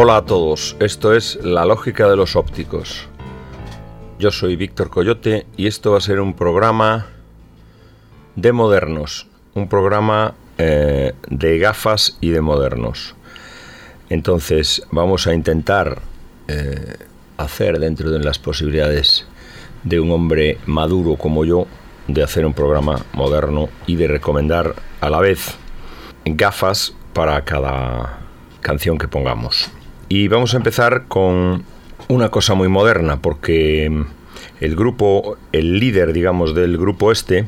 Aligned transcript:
Hola 0.00 0.18
a 0.18 0.24
todos, 0.24 0.76
esto 0.78 1.12
es 1.12 1.40
La 1.42 1.64
Lógica 1.64 2.08
de 2.08 2.14
los 2.14 2.36
Ópticos. 2.36 3.08
Yo 4.20 4.30
soy 4.30 4.54
Víctor 4.54 4.90
Coyote 4.90 5.44
y 5.56 5.66
esto 5.66 5.90
va 5.90 5.98
a 5.98 6.00
ser 6.00 6.20
un 6.20 6.34
programa 6.34 7.06
de 8.36 8.52
modernos, 8.52 9.26
un 9.54 9.68
programa 9.68 10.34
eh, 10.56 11.14
de 11.28 11.58
gafas 11.58 12.16
y 12.20 12.28
de 12.28 12.40
modernos. 12.40 13.16
Entonces 14.08 14.86
vamos 14.92 15.26
a 15.26 15.34
intentar 15.34 15.98
eh, 16.46 16.94
hacer 17.36 17.80
dentro 17.80 18.08
de 18.08 18.20
las 18.20 18.38
posibilidades 18.38 19.26
de 19.82 19.98
un 19.98 20.12
hombre 20.12 20.58
maduro 20.66 21.16
como 21.16 21.44
yo, 21.44 21.66
de 22.06 22.22
hacer 22.22 22.46
un 22.46 22.54
programa 22.54 23.04
moderno 23.14 23.68
y 23.88 23.96
de 23.96 24.06
recomendar 24.06 24.76
a 25.00 25.10
la 25.10 25.18
vez 25.18 25.56
gafas 26.24 26.94
para 27.14 27.44
cada 27.44 28.20
canción 28.60 28.96
que 28.96 29.08
pongamos. 29.08 29.72
Y 30.10 30.28
vamos 30.28 30.54
a 30.54 30.56
empezar 30.56 31.04
con 31.06 31.64
una 32.08 32.30
cosa 32.30 32.54
muy 32.54 32.68
moderna, 32.68 33.20
porque 33.20 34.04
el 34.58 34.74
grupo, 34.74 35.36
el 35.52 35.78
líder, 35.78 36.14
digamos, 36.14 36.54
del 36.54 36.78
grupo 36.78 37.12
este, 37.12 37.46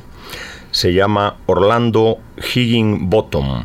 se 0.70 0.92
llama 0.92 1.36
Orlando 1.46 2.18
Higginbottom. 2.36 3.64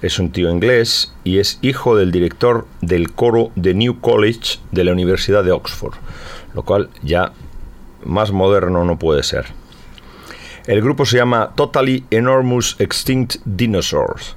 Es 0.00 0.20
un 0.20 0.30
tío 0.30 0.48
inglés 0.48 1.12
y 1.24 1.38
es 1.38 1.58
hijo 1.60 1.96
del 1.96 2.12
director 2.12 2.68
del 2.82 3.10
coro 3.10 3.50
de 3.56 3.74
New 3.74 4.00
College 4.00 4.60
de 4.70 4.84
la 4.84 4.92
Universidad 4.92 5.42
de 5.42 5.50
Oxford, 5.50 5.94
lo 6.54 6.62
cual 6.62 6.88
ya 7.02 7.32
más 8.04 8.30
moderno 8.30 8.84
no 8.84 8.96
puede 8.96 9.24
ser. 9.24 9.46
El 10.68 10.82
grupo 10.82 11.04
se 11.04 11.16
llama 11.16 11.50
Totally 11.56 12.04
Enormous 12.10 12.76
Extinct 12.78 13.38
Dinosaurs 13.44 14.36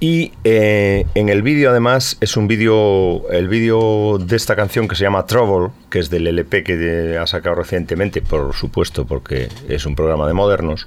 y 0.00 0.32
eh, 0.44 1.06
en 1.14 1.28
el 1.28 1.42
vídeo 1.42 1.70
además 1.70 2.16
es 2.20 2.36
un 2.36 2.46
vídeo, 2.46 3.28
el 3.30 3.48
vídeo 3.48 4.18
de 4.18 4.36
esta 4.36 4.54
canción 4.54 4.86
que 4.86 4.94
se 4.94 5.02
llama 5.02 5.26
Trouble, 5.26 5.70
que 5.90 5.98
es 5.98 6.08
del 6.08 6.26
LP 6.28 6.62
que 6.62 7.18
ha 7.20 7.26
sacado 7.26 7.56
recientemente, 7.56 8.22
por 8.22 8.54
supuesto, 8.54 9.06
porque 9.06 9.48
es 9.68 9.86
un 9.86 9.96
programa 9.96 10.28
de 10.28 10.34
modernos. 10.34 10.86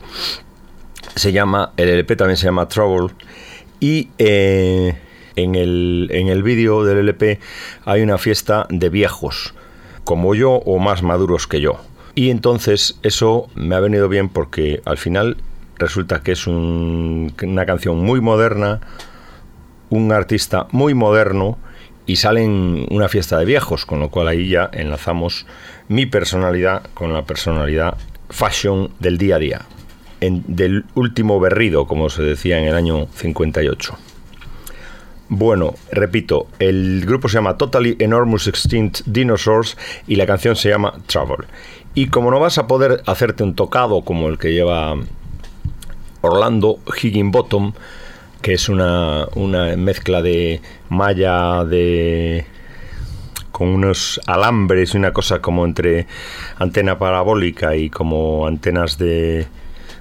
Se 1.15 1.33
llama, 1.33 1.73
el 1.75 1.89
LP 1.89 2.15
también 2.15 2.37
se 2.37 2.45
llama 2.45 2.69
Trouble. 2.69 3.13
Y 3.81 4.09
eh, 4.17 4.95
en 5.35 5.55
el, 5.55 6.07
en 6.11 6.29
el 6.29 6.41
vídeo 6.41 6.85
del 6.85 6.99
LP 6.99 7.39
hay 7.83 8.01
una 8.01 8.17
fiesta 8.17 8.65
de 8.69 8.89
viejos, 8.89 9.53
como 10.05 10.35
yo 10.35 10.51
o 10.53 10.79
más 10.79 11.03
maduros 11.03 11.47
que 11.47 11.59
yo. 11.59 11.81
Y 12.15 12.29
entonces 12.29 12.97
eso 13.03 13.49
me 13.55 13.75
ha 13.75 13.79
venido 13.81 14.07
bien 14.07 14.29
porque 14.29 14.81
al 14.85 14.97
final 14.97 15.37
resulta 15.81 16.21
que 16.21 16.31
es 16.31 16.47
una 16.47 17.65
canción 17.65 17.97
muy 17.99 18.21
moderna, 18.21 18.79
un 19.89 20.11
artista 20.11 20.67
muy 20.71 20.93
moderno 20.93 21.57
y 22.05 22.15
sale 22.15 22.43
en 22.43 22.85
una 22.89 23.09
fiesta 23.09 23.37
de 23.37 23.45
viejos, 23.45 23.85
con 23.85 23.99
lo 23.99 24.09
cual 24.09 24.27
ahí 24.29 24.47
ya 24.47 24.69
enlazamos 24.71 25.45
mi 25.87 26.05
personalidad 26.05 26.83
con 26.93 27.13
la 27.13 27.23
personalidad 27.23 27.97
fashion 28.29 28.91
del 28.99 29.17
día 29.17 29.35
a 29.35 29.39
día, 29.39 29.61
del 30.21 30.85
último 30.95 31.39
berrido, 31.39 31.85
como 31.87 32.09
se 32.09 32.23
decía 32.23 32.59
en 32.59 32.65
el 32.65 32.75
año 32.75 33.07
58. 33.13 33.97
Bueno, 35.33 35.75
repito, 35.91 36.47
el 36.59 37.05
grupo 37.05 37.29
se 37.29 37.35
llama 37.35 37.57
Totally 37.57 37.95
Enormous 37.99 38.47
Extinct 38.47 39.01
Dinosaurs 39.05 39.77
y 40.05 40.17
la 40.17 40.25
canción 40.25 40.57
se 40.57 40.69
llama 40.69 40.93
Travel. 41.07 41.47
Y 41.93 42.07
como 42.07 42.31
no 42.31 42.39
vas 42.39 42.57
a 42.57 42.67
poder 42.67 43.01
hacerte 43.05 43.43
un 43.43 43.55
tocado 43.55 44.01
como 44.01 44.27
el 44.27 44.37
que 44.37 44.51
lleva 44.51 44.95
Orlando 46.21 46.79
Higginbottom, 47.01 47.73
que 48.41 48.53
es 48.53 48.69
una, 48.69 49.27
mezcla 49.77 50.21
de 50.21 50.61
malla 50.89 51.63
de 51.65 52.45
con 53.51 53.67
unos 53.67 54.19
alambres 54.25 54.93
y 54.93 54.97
una 54.97 55.13
cosa 55.13 55.39
como 55.39 55.65
entre 55.65 56.07
antena 56.57 56.97
parabólica 56.97 57.75
y 57.75 57.89
como 57.89 58.47
antenas 58.47 58.97
de, 58.97 59.45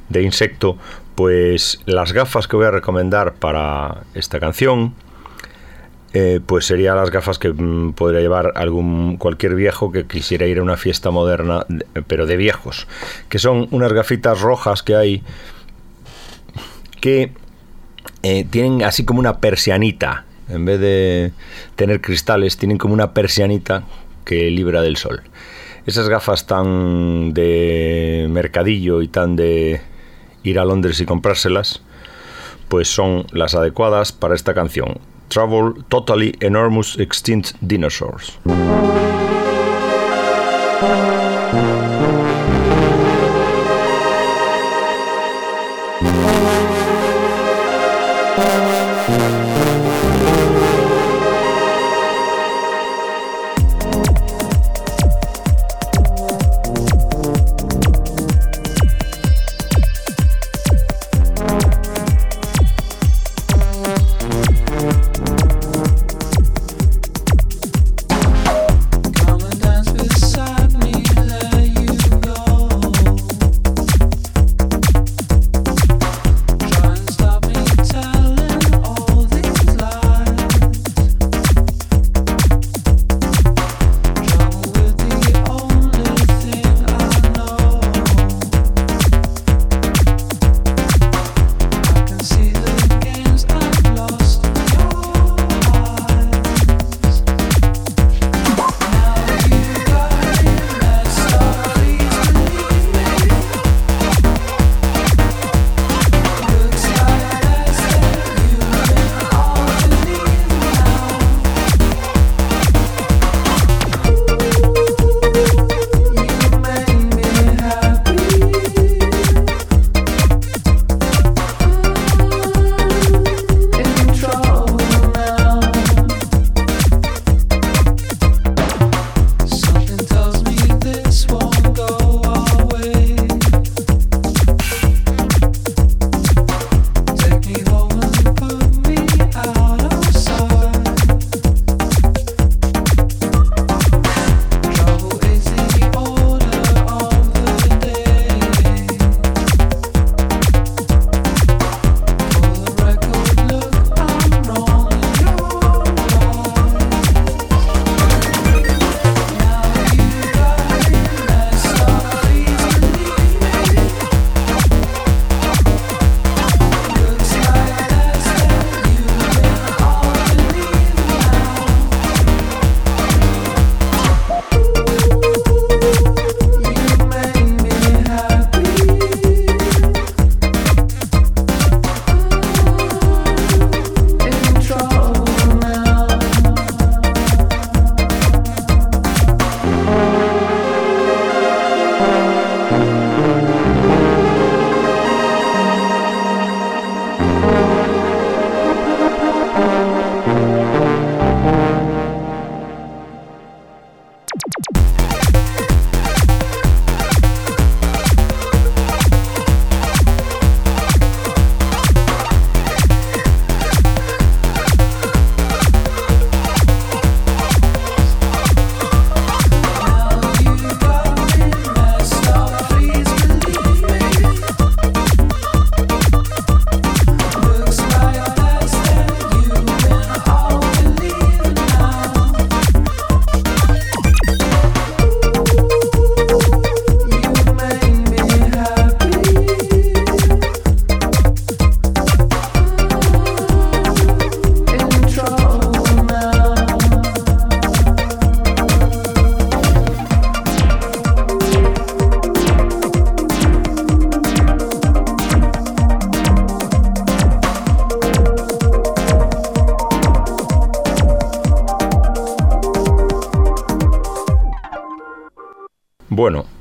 de 0.09 0.23
insecto, 0.23 0.79
pues 1.15 1.81
las 1.85 2.13
gafas 2.13 2.49
que 2.49 2.57
voy 2.57 2.67
a 2.67 2.71
recomendar 2.71 3.35
para 3.35 4.05
esta 4.15 4.41
canción, 4.41 4.95
eh, 6.13 6.41
pues 6.45 6.67
serían 6.67 6.97
las 6.97 7.11
gafas 7.11 7.39
que 7.39 7.51
mm, 7.51 7.93
podría 7.93 8.21
llevar 8.21 8.53
algún 8.57 9.17
cualquier 9.17 9.55
viejo 9.55 9.93
que 9.93 10.07
quisiera 10.07 10.47
ir 10.47 10.59
a 10.59 10.63
una 10.63 10.77
fiesta 10.77 11.11
moderna, 11.11 11.67
pero 12.09 12.27
de 12.27 12.37
viejos, 12.37 12.89
que 13.29 13.39
son 13.39 13.69
unas 13.71 13.93
gafitas 13.93 14.41
rojas 14.41 14.83
que 14.83 14.97
hay 14.97 15.23
que 17.01 17.33
eh, 18.23 18.47
tienen 18.51 18.83
así 18.83 19.05
como 19.05 19.21
una 19.21 19.39
persianita. 19.39 20.25
En 20.49 20.65
vez 20.65 20.81
de 20.81 21.33
tener 21.77 22.01
cristales, 22.01 22.57
tienen 22.57 22.79
como 22.79 22.93
una 22.95 23.15
persianita 23.15 23.85
que 24.25 24.51
libra 24.51 24.83
del 24.83 24.97
sol. 24.97 25.23
Esas 25.87 26.09
gafas 26.09 26.47
tan 26.47 27.33
de 27.33 28.27
mercadillo 28.31 29.03
y 29.03 29.09
tan 29.09 29.37
de 29.37 29.81
ir 30.43 30.59
a 30.59 30.65
Londres 30.65 31.01
y 31.01 31.07
comprárselas, 31.07 31.83
pues 32.69 32.89
son 32.89 33.27
las 33.33 33.55
adecuadas 33.55 34.13
para 34.13 34.35
esta 34.35 34.55
canción. 34.55 34.99
Travel 35.29 35.85
Totally 35.89 36.37
Enormous 36.41 36.99
Extinct 36.99 37.55
Dinosaurs. 37.61 38.39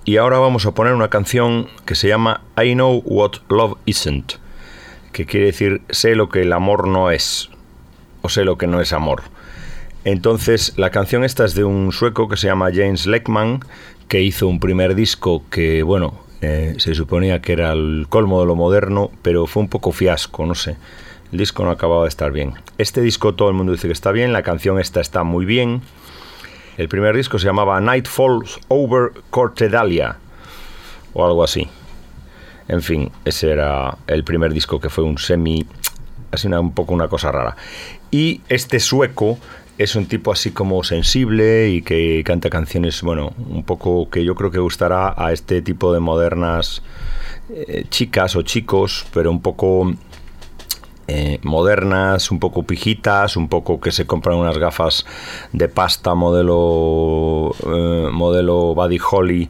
Y 0.09 0.17
ahora 0.17 0.39
vamos 0.39 0.65
a 0.65 0.71
poner 0.71 0.93
una 0.93 1.11
canción 1.11 1.67
que 1.85 1.93
se 1.93 2.07
llama 2.07 2.41
I 2.59 2.73
Know 2.73 3.03
What 3.05 3.33
Love 3.47 3.77
Isn't, 3.85 4.37
que 5.11 5.27
quiere 5.27 5.45
decir 5.45 5.83
sé 5.91 6.15
lo 6.15 6.29
que 6.29 6.41
el 6.41 6.51
amor 6.51 6.87
no 6.87 7.11
es, 7.11 7.51
o 8.23 8.29
sé 8.29 8.43
lo 8.43 8.57
que 8.57 8.65
no 8.65 8.81
es 8.81 8.91
amor. 8.91 9.21
Entonces, 10.05 10.73
la 10.77 10.89
canción 10.89 11.23
esta 11.23 11.45
es 11.45 11.53
de 11.53 11.63
un 11.63 11.91
sueco 11.91 12.27
que 12.27 12.37
se 12.37 12.47
llama 12.47 12.71
James 12.73 13.05
Leckman, 13.05 13.59
que 14.07 14.23
hizo 14.23 14.47
un 14.47 14.59
primer 14.59 14.95
disco 14.95 15.43
que, 15.51 15.83
bueno, 15.83 16.15
eh, 16.41 16.73
se 16.79 16.95
suponía 16.95 17.39
que 17.39 17.53
era 17.53 17.71
el 17.73 18.07
colmo 18.09 18.39
de 18.39 18.47
lo 18.47 18.55
moderno, 18.55 19.11
pero 19.21 19.45
fue 19.45 19.61
un 19.61 19.69
poco 19.69 19.91
fiasco, 19.91 20.43
no 20.43 20.55
sé. 20.55 20.75
El 21.31 21.37
disco 21.37 21.63
no 21.63 21.69
acababa 21.69 22.01
de 22.01 22.09
estar 22.09 22.31
bien. 22.31 22.55
Este 22.79 23.01
disco 23.01 23.35
todo 23.35 23.49
el 23.49 23.53
mundo 23.53 23.73
dice 23.73 23.85
que 23.85 23.93
está 23.93 24.11
bien, 24.11 24.33
la 24.33 24.41
canción 24.41 24.79
esta 24.79 25.01
está 25.01 25.23
muy 25.23 25.45
bien. 25.45 25.83
El 26.79 26.87
primer 26.87 27.13
disco 27.13 27.37
se 27.37 27.45
llamaba 27.45 27.81
Night 27.81 28.07
Falls 28.07 28.57
Over 28.69 29.11
Cortedalia 29.29 30.15
o 31.11 31.25
algo 31.25 31.43
así. 31.43 31.67
En 32.69 32.81
fin, 32.81 33.11
ese 33.25 33.51
era 33.51 33.97
el 34.07 34.23
primer 34.23 34.53
disco 34.53 34.79
que 34.79 34.89
fue 34.89 35.03
un 35.03 35.17
semi, 35.17 35.65
así 36.31 36.47
una, 36.47 36.61
un 36.61 36.73
poco 36.73 36.93
una 36.93 37.09
cosa 37.09 37.33
rara. 37.33 37.57
Y 38.11 38.39
este 38.47 38.79
sueco 38.79 39.37
es 39.77 39.97
un 39.97 40.05
tipo 40.05 40.31
así 40.31 40.51
como 40.51 40.81
sensible 40.85 41.67
y 41.67 41.81
que 41.81 42.23
canta 42.23 42.49
canciones, 42.49 43.01
bueno, 43.01 43.33
un 43.49 43.65
poco 43.65 44.09
que 44.09 44.23
yo 44.23 44.33
creo 44.33 44.49
que 44.49 44.59
gustará 44.59 45.13
a 45.17 45.33
este 45.33 45.61
tipo 45.61 45.93
de 45.93 45.99
modernas 45.99 46.81
eh, 47.53 47.87
chicas 47.89 48.37
o 48.37 48.43
chicos, 48.43 49.05
pero 49.13 49.31
un 49.31 49.41
poco 49.41 49.93
eh, 51.11 51.39
modernas, 51.41 52.29
un 52.29 52.39
poco 52.39 52.61
pijitas, 52.61 53.35
un 53.35 53.49
poco 53.49 53.81
que 53.81 53.91
se 53.91 54.05
compran 54.05 54.37
unas 54.37 54.59
gafas 54.59 55.07
de 55.53 55.67
pasta 55.67 56.13
modelo, 56.13 57.55
eh, 57.65 58.09
modelo 58.11 58.75
Buddy 58.75 58.99
Holly, 59.09 59.49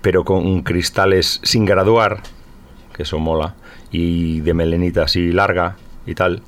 pero 0.00 0.24
con 0.24 0.62
cristales 0.62 1.40
sin 1.42 1.64
graduar, 1.64 2.22
que 2.94 3.02
eso 3.02 3.18
mola, 3.18 3.56
y 3.90 4.40
de 4.42 4.54
melenita 4.54 5.02
así 5.02 5.32
larga 5.32 5.76
y 6.06 6.14
tal. 6.14 6.42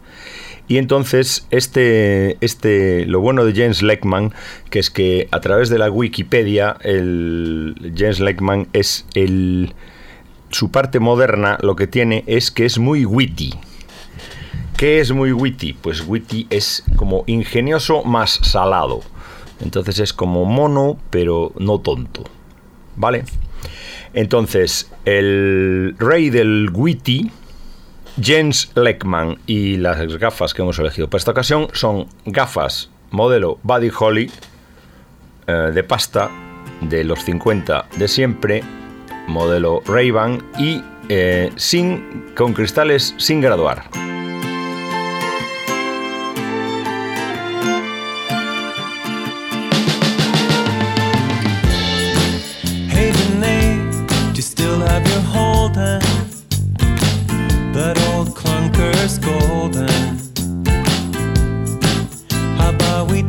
Y 0.69 0.79
entonces, 0.79 1.49
este, 1.51 2.37
este, 2.41 3.07
lo 3.07 3.19
bueno 3.19 3.45
de 3.45 3.55
James 3.55 3.83
Leckman, 3.83 4.33
que 4.71 4.79
es 4.79 4.89
que 4.89 5.27
a 5.33 5.41
través 5.41 5.69
de 5.69 5.79
la 5.79 5.91
Wikipedia, 5.91 6.77
el 6.83 7.93
James 7.97 8.21
Leckman 8.21 8.69
es 8.73 9.05
el. 9.15 9.75
Su 10.51 10.71
parte 10.71 11.01
moderna 11.01 11.59
lo 11.61 11.75
que 11.75 11.89
tiene 11.89 12.23
es 12.29 12.53
que 12.53 12.65
es 12.65 12.79
muy 12.79 13.05
witty. 13.05 13.53
¿Qué 14.77 15.01
es 15.01 15.13
muy 15.13 15.33
witty? 15.33 15.73
Pues 15.73 16.05
witty 16.07 16.47
es 16.51 16.85
como 16.97 17.25
ingenioso 17.27 18.03
más 18.03 18.41
salado. 18.43 19.03
Entonces 19.61 19.99
es 20.01 20.13
como 20.13 20.45
mono, 20.45 20.99
pero 21.11 21.53
no 21.59 21.79
tonto. 21.79 22.25
¿Vale? 22.97 23.25
Entonces, 24.15 24.91
el 25.05 25.95
rey 25.99 26.31
del 26.31 26.71
witty, 26.73 27.31
Jens 28.21 28.73
Leckman, 28.75 29.39
y 29.47 29.77
las 29.77 30.17
gafas 30.19 30.55
que 30.55 30.63
hemos 30.63 30.79
elegido 30.79 31.09
para 31.09 31.19
esta 31.19 31.31
ocasión 31.33 31.69
son 31.73 32.07
gafas 32.27 32.91
modelo 33.15 33.59
Buddy 33.63 33.91
Holly 33.97 34.31
eh, 35.47 35.71
de 35.73 35.85
pasta 35.85 36.31
de 36.81 37.05
los 37.05 37.25
50 37.25 37.87
de 37.97 38.09
siempre, 38.09 38.63
modelo 39.29 39.83
Ray-Ban 39.87 40.43
y 40.59 40.83
eh, 41.09 41.51
sin, 41.57 42.33
con 42.37 42.53
cristales 42.53 43.15
sin 43.19 43.41
graduar. 43.41 44.14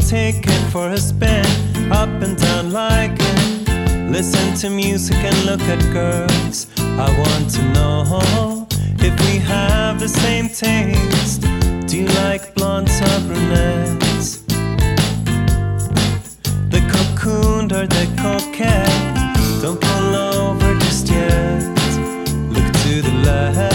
For 0.06 0.90
a 0.90 0.98
spin, 0.98 1.46
up 1.92 2.10
and 2.22 2.38
down 2.38 2.72
like 2.72 3.18
it. 3.18 4.12
Listen 4.12 4.54
to 4.54 4.70
music 4.70 5.16
and 5.18 5.36
look 5.46 5.62
at 5.62 5.82
girls. 5.92 6.68
I 6.78 7.10
want 7.18 7.50
to 7.56 7.64
know 7.74 8.68
if 9.00 9.20
we 9.26 9.40
have 9.40 10.00
the 10.00 10.08
same 10.08 10.48
taste. 10.48 11.42
Do 11.88 11.98
you 11.98 12.08
like 12.24 12.54
blondes 12.54 13.02
or 13.02 13.20
brunettes? 13.28 14.44
The 16.70 16.82
cocooned 16.94 17.72
or 17.72 17.88
the 17.88 18.06
coquette? 18.22 19.16
Don't 19.64 19.82
pull 19.82 20.16
over 20.16 20.80
just 20.82 21.08
yet. 21.08 21.64
Look 22.52 22.72
to 22.84 23.02
the 23.02 23.22
left. 23.26 23.75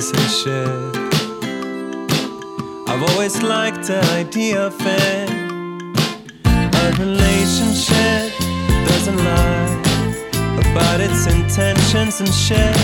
Citizenship. 0.00 0.94
I've 2.86 3.02
always 3.10 3.42
liked 3.42 3.86
the 3.86 4.00
idea 4.12 4.66
of 4.66 4.76
it. 4.78 5.30
A 6.44 6.92
relationship 6.98 8.32
doesn't 8.88 9.16
lie 9.16 9.82
about 10.60 11.00
its 11.00 11.26
intentions 11.26 12.20
and 12.20 12.28
shit. 12.28 12.76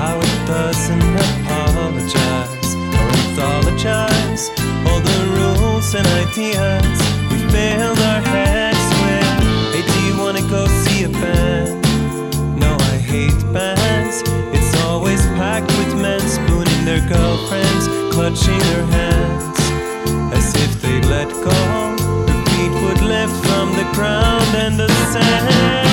How 0.00 0.18
it 0.18 0.46
doesn't 0.46 1.02
apologize 1.26 2.74
or 2.96 3.08
anthologize 3.20 4.48
all 4.86 5.00
the 5.00 5.20
rules 5.36 5.94
and 5.94 6.06
ideas 6.06 6.98
we 7.30 7.38
filled 7.52 7.98
our 7.98 8.22
heads 8.22 8.86
with. 9.02 9.74
Hey, 9.74 9.82
do 9.92 10.00
you 10.06 10.18
wanna 10.18 10.42
go 10.48 10.66
see 10.66 11.04
a 11.04 11.08
band? 11.10 11.87
Their 16.88 17.06
girlfriends, 17.06 17.86
clutching 18.14 18.58
their 18.70 18.86
hands 18.86 19.58
as 20.32 20.54
if 20.54 20.80
they'd 20.80 21.04
let 21.04 21.28
go. 21.28 21.58
Their 22.26 22.44
feet 22.46 22.72
would 22.82 23.02
lift 23.02 23.36
from 23.44 23.74
the 23.76 23.86
ground 23.92 24.56
and 24.56 24.80
the 24.80 24.88
sand. 25.12 25.87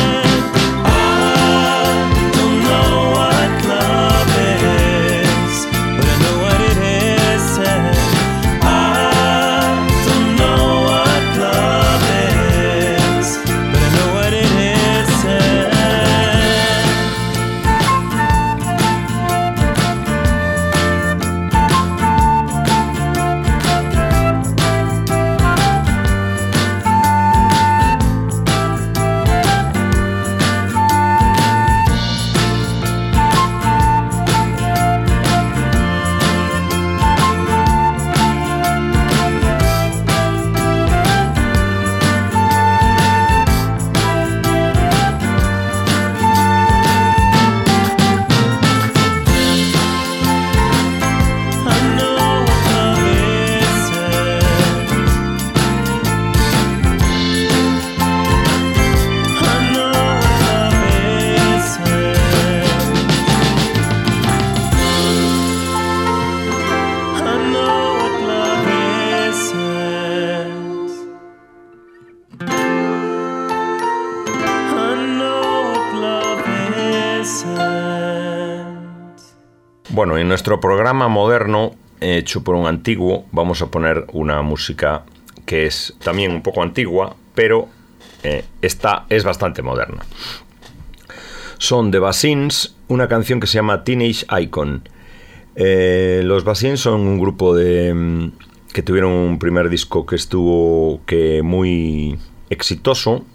En 80.17 80.29
nuestro 80.29 80.61
programa 80.61 81.07
moderno, 81.09 81.75
hecho 81.99 82.43
por 82.43 82.55
un 82.55 82.67
antiguo, 82.67 83.25
vamos 83.31 83.61
a 83.61 83.67
poner 83.67 84.05
una 84.13 84.41
música 84.41 85.03
que 85.45 85.65
es 85.65 85.93
también 86.03 86.31
un 86.31 86.41
poco 86.41 86.63
antigua, 86.63 87.15
pero 87.33 87.67
eh, 88.23 88.45
esta 88.61 89.05
es 89.09 89.23
bastante 89.23 89.61
moderna. 89.61 90.05
Son 91.57 91.91
The 91.91 91.99
Basins, 91.99 92.75
una 92.87 93.07
canción 93.07 93.39
que 93.39 93.47
se 93.47 93.55
llama 93.55 93.83
Teenage 93.83 94.25
Icon. 94.41 94.87
Eh, 95.55 96.21
los 96.23 96.43
Basins 96.43 96.79
son 96.79 97.01
un 97.01 97.19
grupo 97.19 97.55
de 97.55 97.93
mm, 97.93 98.31
que 98.73 98.83
tuvieron 98.83 99.11
un 99.11 99.39
primer 99.39 99.69
disco 99.69 100.05
que 100.05 100.15
estuvo 100.15 101.01
que 101.05 101.41
muy 101.43 102.19
exitoso 102.49 103.25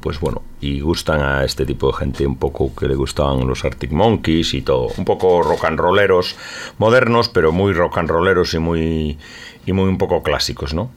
pues 0.00 0.20
bueno, 0.20 0.42
y 0.60 0.80
gustan 0.80 1.20
a 1.20 1.44
este 1.44 1.66
tipo 1.66 1.90
de 1.90 1.98
gente 1.98 2.26
un 2.26 2.36
poco 2.36 2.74
que 2.74 2.86
le 2.88 2.94
gustaban 2.94 3.46
los 3.46 3.64
Arctic 3.64 3.90
Monkeys 3.92 4.54
y 4.54 4.62
todo, 4.62 4.88
un 4.96 5.04
poco 5.04 5.42
rock 5.42 5.64
and 5.64 5.78
rolleros 5.78 6.36
modernos, 6.78 7.28
pero 7.28 7.52
muy 7.52 7.72
rock 7.72 7.98
and 7.98 8.10
rolleros 8.10 8.54
y 8.54 8.58
muy 8.58 9.18
y 9.66 9.72
muy 9.72 9.88
un 9.88 9.98
poco 9.98 10.22
clásicos, 10.22 10.74
¿no? 10.74 10.90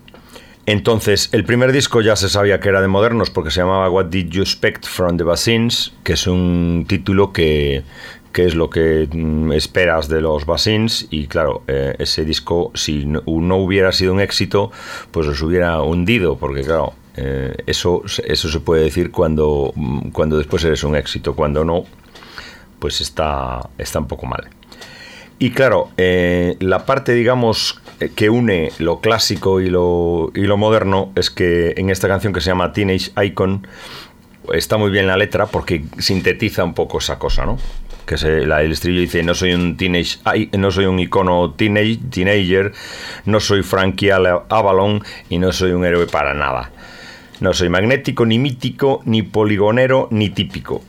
Entonces, 0.65 1.27
el 1.33 1.43
primer 1.43 1.73
disco 1.73 1.99
ya 1.99 2.15
se 2.15 2.29
sabía 2.29 2.61
que 2.61 2.69
era 2.69 2.81
de 2.81 2.87
modernos 2.87 3.29
porque 3.29 3.51
se 3.51 3.59
llamaba 3.59 3.89
What 3.89 4.05
Did 4.05 4.29
You 4.29 4.41
Expect 4.43 4.85
from 4.85 5.17
the 5.17 5.25
Basins, 5.25 5.93
que 6.03 6.13
es 6.13 6.25
un 6.25 6.85
título 6.87 7.33
que, 7.33 7.83
que 8.31 8.45
es 8.45 8.55
lo 8.55 8.69
que 8.69 9.09
mm, 9.11 9.51
esperas 9.51 10.07
de 10.07 10.21
los 10.21 10.45
Basins 10.45 11.07
y 11.09 11.27
claro, 11.27 11.63
eh, 11.67 11.95
ese 11.99 12.23
disco 12.23 12.71
si 12.75 13.05
no, 13.05 13.21
no, 13.27 13.57
hubiera 13.57 13.91
sido 13.91 14.13
un 14.13 14.21
éxito, 14.21 14.71
pues 15.11 15.27
los 15.27 15.41
hubiera 15.41 15.81
hundido 15.81 16.37
porque 16.37 16.63
claro, 16.63 16.93
eh, 17.15 17.55
eso, 17.65 18.03
eso 18.05 18.49
se 18.49 18.59
puede 18.59 18.83
decir 18.83 19.11
cuando, 19.11 19.73
cuando 20.11 20.37
después 20.37 20.63
eres 20.63 20.83
un 20.83 20.95
éxito, 20.95 21.35
cuando 21.35 21.63
no, 21.63 21.85
pues 22.79 23.01
está, 23.01 23.69
está 23.77 23.99
un 23.99 24.07
poco 24.07 24.25
mal. 24.25 24.49
Y 25.39 25.51
claro, 25.51 25.89
eh, 25.97 26.57
la 26.59 26.85
parte, 26.85 27.13
digamos, 27.13 27.81
que 28.15 28.29
une 28.29 28.71
lo 28.79 28.99
clásico 28.99 29.61
y 29.61 29.69
lo, 29.69 30.31
y 30.35 30.41
lo 30.41 30.57
moderno 30.57 31.11
es 31.15 31.29
que 31.29 31.73
en 31.77 31.89
esta 31.89 32.07
canción 32.07 32.33
que 32.33 32.41
se 32.41 32.49
llama 32.49 32.73
Teenage 32.73 33.11
Icon 33.21 33.67
está 34.53 34.77
muy 34.77 34.89
bien 34.91 35.07
la 35.07 35.17
letra 35.17 35.45
porque 35.45 35.85
sintetiza 35.99 36.63
un 36.63 36.73
poco 36.73 36.97
esa 36.97 37.19
cosa, 37.19 37.45
¿no? 37.45 37.57
que 38.05 38.15
el 38.15 38.71
estribillo 38.71 39.01
dice 39.01 39.23
no 39.23 39.33
soy 39.33 39.53
un 39.53 39.77
teenage 39.77 40.17
no 40.57 40.71
soy 40.71 40.85
un 40.85 40.99
icono 40.99 41.51
teenage, 41.51 41.99
teenager 42.09 42.73
no 43.25 43.39
soy 43.39 43.63
Frankie 43.63 44.11
Avalon 44.11 45.01
y 45.29 45.37
no 45.37 45.53
soy 45.53 45.71
un 45.71 45.85
héroe 45.85 46.05
para 46.07 46.33
nada 46.33 46.69
no 47.43 47.51
soy 47.53 47.67
magnético, 47.67 48.25
ni 48.25 48.39
mítico, 48.39 49.01
ni 49.03 49.21
poligonero, 49.21 50.07
ni 50.11 50.29
típico. 50.29 50.81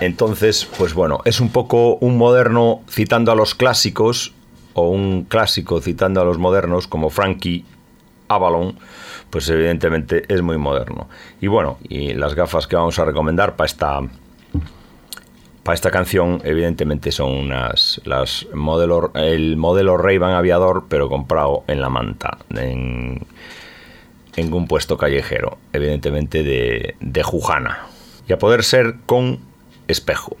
Entonces, 0.00 0.66
pues 0.78 0.94
bueno, 0.94 1.20
es 1.26 1.40
un 1.40 1.50
poco 1.50 1.96
un 1.96 2.16
moderno 2.16 2.80
citando 2.88 3.30
a 3.30 3.34
los 3.34 3.54
clásicos, 3.54 4.32
o 4.72 4.88
un 4.88 5.24
clásico 5.24 5.82
citando 5.82 6.22
a 6.22 6.24
los 6.24 6.38
modernos, 6.38 6.86
como 6.86 7.10
Frankie 7.10 7.66
Avalon, 8.28 8.78
pues 9.28 9.46
evidentemente 9.50 10.24
es 10.26 10.40
muy 10.40 10.56
moderno. 10.56 11.06
Y 11.42 11.48
bueno, 11.48 11.76
y 11.86 12.14
las 12.14 12.34
gafas 12.34 12.66
que 12.66 12.76
vamos 12.76 12.98
a 12.98 13.04
recomendar 13.04 13.54
para 13.54 13.66
esta 13.66 14.00
para 15.64 15.74
esta 15.74 15.90
canción, 15.90 16.40
evidentemente 16.44 17.12
son 17.12 17.30
unas 17.30 18.00
las 18.06 18.46
modelo 18.54 19.12
el 19.14 19.58
modelo 19.58 19.98
Ray-Ban 19.98 20.32
Aviador, 20.32 20.86
pero 20.88 21.10
comprado 21.10 21.62
en 21.66 21.82
la 21.82 21.90
manta, 21.90 22.38
en 24.36 24.52
un 24.52 24.66
puesto 24.66 24.96
callejero, 24.96 25.58
evidentemente 25.72 26.42
de, 26.42 26.96
de 27.00 27.22
Jujana. 27.22 27.86
Y 28.28 28.32
a 28.32 28.38
poder 28.38 28.64
ser 28.64 28.96
con 29.06 29.40
espejo. 29.88 30.36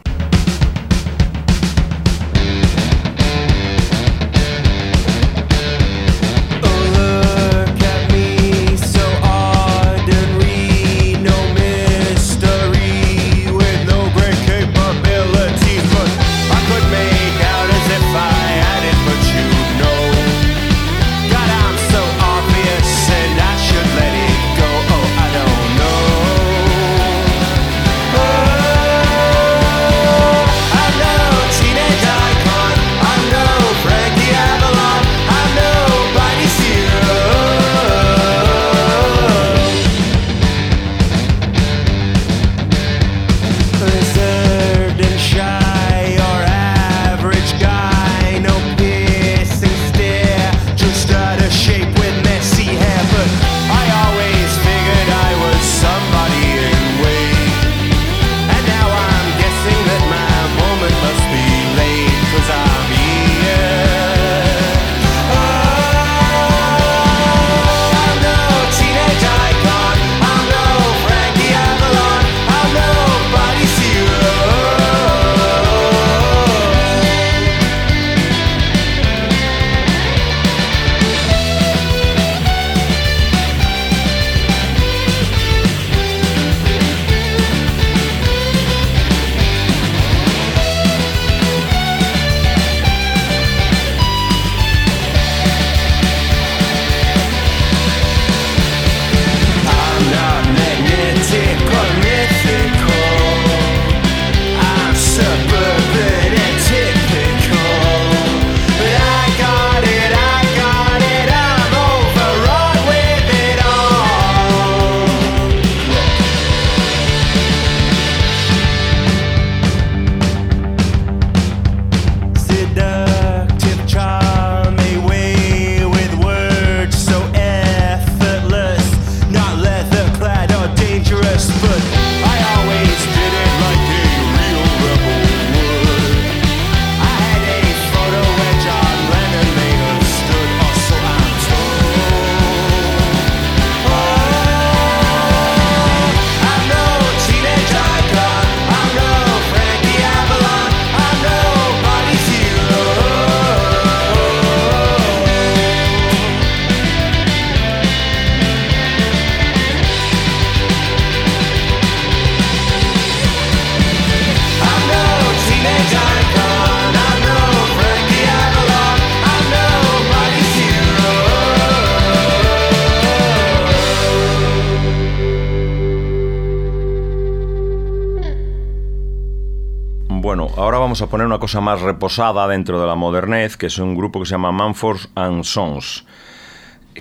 Vamos 180.94 181.02
a 181.02 181.10
poner 181.10 181.26
una 181.26 181.40
cosa 181.40 181.60
más 181.60 181.80
reposada 181.80 182.46
dentro 182.46 182.80
de 182.80 182.86
la 182.86 182.94
modernez, 182.94 183.56
que 183.56 183.66
es 183.66 183.78
un 183.78 183.96
grupo 183.96 184.20
que 184.20 184.26
se 184.26 184.34
llama 184.34 184.52
Manford 184.52 185.00
and 185.16 185.42
Sons, 185.42 186.06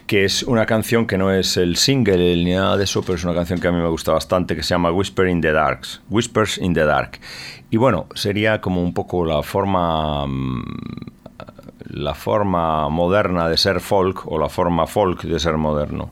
que 0.08 0.25
es 0.25 0.41
una 0.41 0.65
canción 0.65 1.06
que 1.06 1.15
no 1.15 1.32
es 1.32 1.58
el 1.58 1.77
single 1.77 2.43
ni 2.43 2.56
nada 2.56 2.75
de 2.75 2.86
eso, 2.86 3.03
pero 3.03 3.13
es 3.13 3.23
una 3.23 3.36
canción 3.36 3.60
que 3.60 3.67
a 3.67 3.71
mí 3.71 3.77
me 3.77 3.89
gusta 3.89 4.12
bastante, 4.12 4.56
que 4.56 4.63
se 4.63 4.69
llama 4.69 4.91
Whisper 4.91 5.27
in 5.27 5.41
the 5.41 5.51
Dark, 5.51 5.82
Whispers 6.10 6.58
in 6.58 6.73
the 6.73 6.86
Dark. 6.86 7.19
Y 7.69 7.77
bueno, 7.77 8.08
sería 8.15 8.62
como 8.62 8.82
un 8.82 8.95
poco 8.95 9.25
la 9.25 9.43
forma 9.43 10.25
mm, 10.25 10.63
la 11.89 12.15
forma 12.15 12.89
moderna 12.89 13.47
de 13.47 13.58
ser 13.58 13.79
folk 13.79 14.25
o 14.25 14.39
la 14.39 14.49
forma 14.49 14.88
folk 14.88 15.21
de 15.21 15.39
ser 15.39 15.58
moderno. 15.58 16.10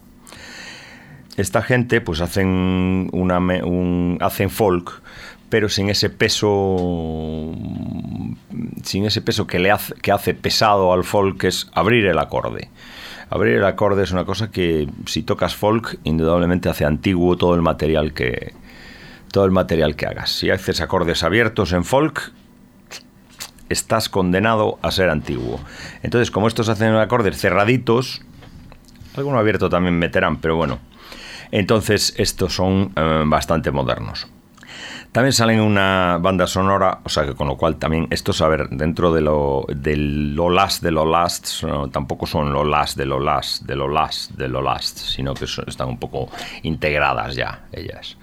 Esta 1.36 1.64
gente 1.64 2.00
pues 2.00 2.22
hacen 2.22 3.10
una 3.12 3.40
un, 3.40 4.20
hacen 4.22 4.52
folk 4.52 5.02
pero 5.52 5.70
sin 5.70 5.90
ese 5.90 6.10
peso 6.10 7.54
sin 8.84 9.06
ese 9.06 9.22
peso 9.22 9.46
que 9.46 9.60
le 9.60 9.70
hace, 9.70 9.94
que 9.96 10.12
hace 10.12 10.34
pesado 10.34 10.94
al 10.94 11.04
folk 11.04 11.44
es 11.44 11.70
abrir 11.74 12.06
el 12.06 12.18
acorde. 12.18 12.70
Abrir 13.30 13.58
el 13.58 13.66
acorde 13.66 14.04
es 14.04 14.12
una 14.12 14.26
cosa 14.26 14.50
que 14.50 14.88
si 15.06 15.24
tocas 15.24 15.56
folk 15.56 16.00
indudablemente 16.04 16.70
hace 16.70 16.86
antiguo 16.86 17.38
todo 17.38 17.54
el 17.54 17.62
material 17.62 18.14
que 18.14 18.54
todo 19.32 19.46
el 19.46 19.52
material 19.52 19.96
que 19.96 20.08
hagas. 20.08 20.32
Si 20.32 20.50
haces 20.50 20.82
acordes 20.82 21.22
abiertos 21.22 21.74
en 21.74 21.84
folk 21.84 22.32
estás 23.70 24.10
condenado 24.10 24.80
a 24.82 24.92
ser 24.92 25.10
antiguo. 25.10 25.60
Entonces, 26.02 26.32
como 26.32 26.48
estos 26.48 26.70
hacen 26.70 26.96
acordes 26.96 27.40
cerraditos, 27.40 28.22
alguno 29.16 29.38
abierto 29.38 29.70
también 29.70 30.00
meterán, 30.00 30.40
pero 30.40 30.56
bueno. 30.56 30.80
Entonces, 31.52 32.14
estos 32.18 32.56
son 32.56 32.94
eh, 32.96 33.24
bastante 33.26 33.72
modernos. 33.72 34.28
También 35.12 35.34
salen 35.34 35.60
una 35.60 36.20
banda 36.22 36.48
sonora, 36.48 37.00
o 37.04 37.10
sea 37.10 37.26
que 37.26 37.36
con 37.36 37.48
lo 37.48 37.58
cual 37.58 37.76
también 37.76 38.08
estos, 38.12 38.42
a 38.42 38.48
ver, 38.48 38.70
dentro 38.70 39.14
de 39.14 39.20
lo, 39.20 39.66
de 39.68 39.98
lo 39.98 40.50
last 40.50 40.82
de 40.82 40.92
lo 40.92 41.06
last, 41.06 41.64
tampoco 41.92 42.26
son 42.26 42.54
lo 42.54 42.64
last 42.64 42.98
de 42.98 43.06
lo 43.06 43.20
last, 43.20 43.64
de 43.64 43.76
lo 43.76 43.90
last, 43.90 44.32
de 44.32 44.48
lo 44.48 44.62
last, 44.62 44.98
sino 44.98 45.34
que 45.34 45.44
están 45.44 45.90
un 45.90 45.98
poco 45.98 46.30
integradas 46.64 47.36
ya 47.36 47.66
ellas. 47.74 48.18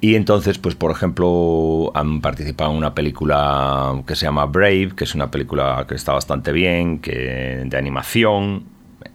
Y 0.00 0.14
entonces, 0.14 0.56
pues 0.58 0.74
por 0.76 0.92
ejemplo, 0.92 1.90
han 1.94 2.22
participado 2.22 2.70
en 2.70 2.78
una 2.78 2.94
película 2.94 4.02
que 4.06 4.16
se 4.16 4.24
llama 4.24 4.46
Brave, 4.46 4.92
que 4.96 5.04
es 5.04 5.14
una 5.14 5.30
película 5.30 5.84
que 5.86 5.94
está 5.94 6.14
bastante 6.14 6.52
bien, 6.52 7.00
que, 7.00 7.64
de 7.66 7.76
animación, 7.76 8.64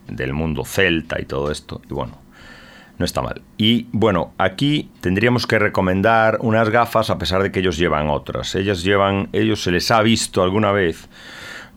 del 0.06 0.32
mundo 0.32 0.64
celta 0.64 1.20
y 1.20 1.24
todo 1.24 1.50
esto. 1.50 1.80
Y 1.90 1.94
bueno, 1.94 2.18
no 2.98 3.04
está 3.04 3.22
mal. 3.22 3.42
Y 3.56 3.86
bueno, 3.92 4.32
aquí 4.38 4.90
tendríamos 5.00 5.46
que 5.46 5.58
recomendar 5.58 6.38
unas 6.40 6.70
gafas 6.70 7.10
a 7.10 7.18
pesar 7.18 7.42
de 7.42 7.50
que 7.50 7.60
ellos 7.60 7.76
llevan 7.76 8.08
otras. 8.08 8.54
Ellos 8.54 8.82
llevan, 8.82 9.28
ellos 9.32 9.62
se 9.62 9.70
les 9.70 9.90
ha 9.90 10.00
visto 10.02 10.42
alguna 10.42 10.72
vez 10.72 11.08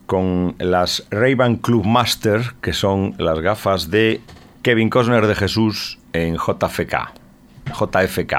con 0.06 0.54
las 0.58 1.06
Ray-Ban 1.10 1.56
Club 1.56 1.84
Master, 1.84 2.54
que 2.62 2.72
son 2.72 3.14
las 3.18 3.40
gafas 3.40 3.90
de 3.90 4.20
Kevin 4.62 4.90
Costner 4.90 5.26
de 5.26 5.34
Jesús 5.34 5.98
en 6.12 6.36
JFK. 6.36 7.12
JFK. 7.66 8.34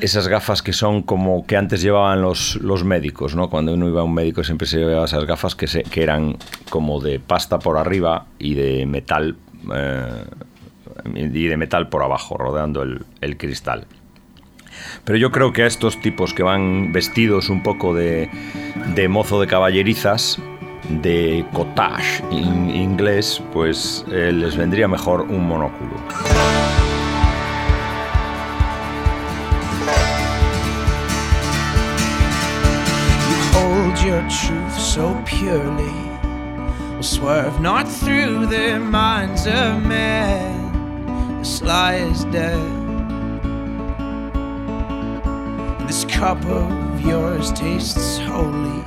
Esas 0.00 0.28
gafas 0.28 0.62
que 0.62 0.72
son 0.72 1.02
como 1.02 1.46
que 1.46 1.56
antes 1.56 1.82
llevaban 1.82 2.22
los, 2.22 2.56
los 2.56 2.84
médicos, 2.84 3.34
¿no? 3.34 3.48
Cuando 3.50 3.74
uno 3.74 3.88
iba 3.88 4.00
a 4.00 4.04
un 4.04 4.14
médico 4.14 4.42
siempre 4.44 4.66
se 4.66 4.78
llevaba 4.78 5.04
esas 5.04 5.24
gafas 5.24 5.54
que, 5.54 5.66
se, 5.66 5.84
eran 5.94 6.36
como 6.70 7.00
de 7.00 7.20
pasta 7.20 7.58
por 7.58 7.76
arriba 7.76 8.26
y 8.38 8.54
de 8.54 8.86
metal 8.86 9.36
eh, 9.74 10.24
y 11.14 11.46
de 11.46 11.56
metal 11.56 11.88
por 11.88 12.02
abajo, 12.02 12.36
rodeando 12.36 12.82
el, 12.82 13.36
cristal. 13.36 13.86
Pero 15.04 15.18
yo 15.18 15.30
creo 15.30 15.52
que 15.52 15.62
a 15.62 15.66
estos 15.66 16.00
tipos 16.00 16.34
que 16.34 16.42
van 16.42 16.92
vestidos 16.92 17.48
un 17.48 17.62
poco 17.62 17.94
de, 17.94 18.28
mozo 19.08 19.40
de 19.40 19.46
caballerizas, 19.46 20.38
de 20.88 21.44
cottage 21.52 22.22
inglés, 22.30 23.42
pues 23.52 24.04
eh, 24.10 24.32
les 24.32 24.56
vendría 24.56 24.88
mejor 24.88 25.22
un 25.22 25.46
monóculo. 25.46 25.92
your 34.08 34.22
truth 34.30 34.78
so 34.78 35.22
purely 35.26 35.92
swerve 37.02 37.60
not 37.60 37.86
through 37.86 38.46
the 38.46 38.78
minds 38.78 39.46
of 39.46 39.84
men. 39.84 40.67
The 41.38 41.44
sly 41.44 41.94
is 41.94 42.24
dead. 42.24 42.58
This 45.86 46.04
cup 46.04 46.44
of 46.46 47.00
yours 47.00 47.52
tastes 47.52 48.18
holy, 48.18 48.82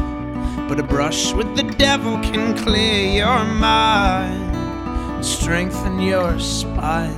but 0.68 0.78
a 0.78 0.84
brush 0.84 1.34
with 1.34 1.56
the 1.56 1.64
devil 1.64 2.20
can 2.20 2.58
clear 2.58 3.24
your 3.24 3.46
mind 3.46 4.56
and 4.56 5.26
strengthen 5.26 6.00
your 6.00 6.38
spine. 6.40 7.16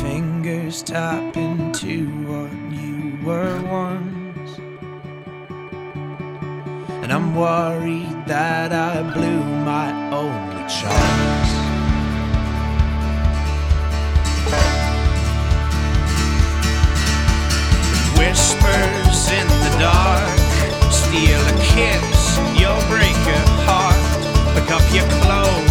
Fingers 0.00 0.82
tap 0.82 1.36
into 1.36 2.08
what 2.26 2.52
you 2.72 3.18
were 3.24 3.62
once. 3.70 4.58
And 7.02 7.12
I'm 7.12 7.36
worried 7.36 8.24
that 8.26 8.72
I 8.72 9.02
blew 9.14 9.44
my 9.64 10.10
only 10.10 10.68
chance. 10.68 11.37
Whispers 18.58 19.30
in 19.30 19.46
the 19.46 19.78
dark. 19.78 20.38
Steal 20.92 21.40
a 21.40 21.52
kiss, 21.62 22.38
you'll 22.58 22.80
break 22.88 23.16
a 23.26 23.40
heart. 23.66 24.54
Pick 24.54 24.70
up 24.70 24.82
your 24.94 25.08
clothes 25.22 25.67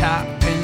top 0.00 0.59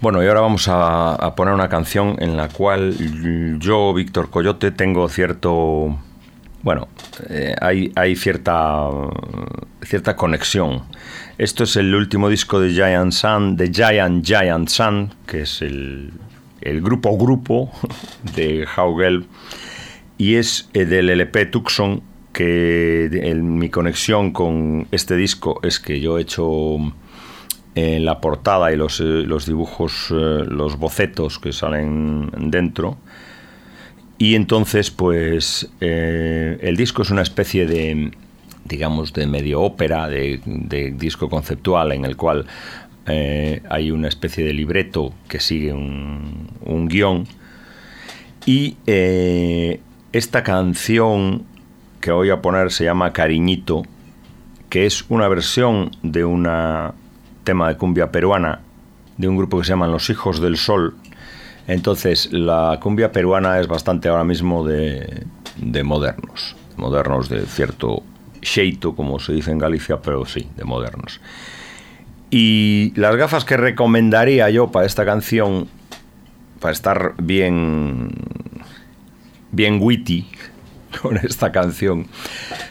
Bueno, 0.00 0.22
y 0.22 0.26
ahora 0.26 0.40
vamos 0.40 0.66
a, 0.66 1.34
poner 1.36 1.52
una 1.52 1.68
canción 1.68 2.16
en 2.20 2.34
la 2.34 2.48
cual 2.48 2.96
yo, 3.58 3.92
Víctor 3.92 4.30
Coyote, 4.30 4.70
tengo 4.70 5.06
cierto... 5.10 5.98
Bueno, 6.62 6.88
eh, 7.28 7.54
hay, 7.60 8.16
cierta, 8.16 8.88
cierta 9.82 10.16
conexión. 10.16 10.84
Esto 11.36 11.64
es 11.64 11.76
el 11.76 11.94
último 11.94 12.30
disco 12.30 12.60
de 12.60 12.70
Giant 12.70 13.12
Sun, 13.12 13.56
de 13.58 13.70
Giant 13.70 14.24
Giant 14.24 14.68
Sun, 14.70 15.14
que 15.26 15.42
es 15.42 15.60
el, 15.60 16.12
el 16.62 16.80
grupo 16.80 17.18
grupo 17.18 17.70
de 18.34 18.66
Haugel, 18.74 19.26
y 20.16 20.36
es 20.36 20.70
eh, 20.72 20.86
del 20.86 21.10
LP 21.10 21.44
Tucson, 21.44 22.02
que 22.32 23.38
mi 23.42 23.68
conexión 23.68 24.30
con 24.30 24.86
este 24.92 25.16
disco 25.16 25.60
es 25.62 25.78
que 25.78 26.00
yo 26.00 26.16
he 26.16 26.22
hecho 26.22 26.78
en 27.74 28.04
la 28.04 28.20
portada 28.20 28.72
y 28.72 28.76
los, 28.76 29.00
eh, 29.00 29.24
dibujos, 29.46 30.08
eh, 30.10 30.44
los 30.48 30.78
bocetos 30.78 31.38
que 31.38 31.52
salen 31.52 32.30
dentro. 32.50 32.98
Y 34.18 34.34
entonces, 34.34 34.90
pues, 34.90 35.70
eh, 35.80 36.58
el 36.60 36.76
disco 36.76 37.02
es 37.02 37.10
una 37.10 37.22
especie 37.22 37.66
de, 37.66 38.10
digamos, 38.64 39.12
de 39.12 39.26
medio 39.26 39.62
ópera, 39.62 40.08
de, 40.08 40.40
disco 40.96 41.30
conceptual, 41.30 41.92
en 41.92 42.04
el 42.04 42.16
cual 42.16 42.46
hay 43.68 43.90
una 43.90 44.06
especie 44.06 44.44
de 44.44 44.52
libreto 44.52 45.12
que 45.26 45.40
sigue 45.40 45.72
un 45.72 46.86
guion. 46.88 47.26
Y 48.46 48.76
esta 48.86 50.44
canción 50.44 51.42
que 52.00 52.12
voy 52.12 52.30
a 52.30 52.40
poner 52.40 52.70
se 52.70 52.84
llama 52.84 53.12
Cariñito, 53.12 53.82
que 54.68 54.86
es 54.86 55.04
una 55.08 55.26
versión 55.26 55.90
de 56.02 56.24
una 56.24 56.94
tema 57.50 57.66
de 57.66 57.76
cumbia 57.76 58.12
peruana 58.12 58.60
de 59.16 59.26
un 59.26 59.36
grupo 59.36 59.58
que 59.58 59.64
se 59.64 59.70
llama 59.70 59.88
Los 59.88 60.08
Hijos 60.08 60.40
del 60.40 60.56
Sol. 60.56 60.94
Entonces, 61.66 62.32
la 62.32 62.78
cumbia 62.80 63.10
peruana 63.10 63.58
es 63.58 63.66
bastante 63.66 64.08
ahora 64.08 64.22
mismo 64.22 64.64
de, 64.64 65.26
de 65.56 65.82
modernos, 65.82 66.54
modernos 66.76 67.28
de 67.28 67.44
cierto 67.46 68.04
xeito, 68.40 68.94
como 68.94 69.18
se 69.18 69.32
dice 69.32 69.50
en 69.50 69.58
Galicia, 69.58 70.00
pero 70.00 70.24
sí, 70.26 70.48
de 70.56 70.62
modernos. 70.62 71.20
Y 72.30 72.92
las 72.94 73.16
gafas 73.16 73.44
que 73.44 73.56
recomendaría 73.56 74.48
yo 74.50 74.70
para 74.70 74.86
esta 74.86 75.04
canción, 75.04 75.66
para 76.60 76.70
estar 76.70 77.14
bien, 77.18 78.12
bien 79.50 79.80
witty, 79.82 80.28
con 81.02 81.16
esta 81.16 81.50
canción, 81.50 82.06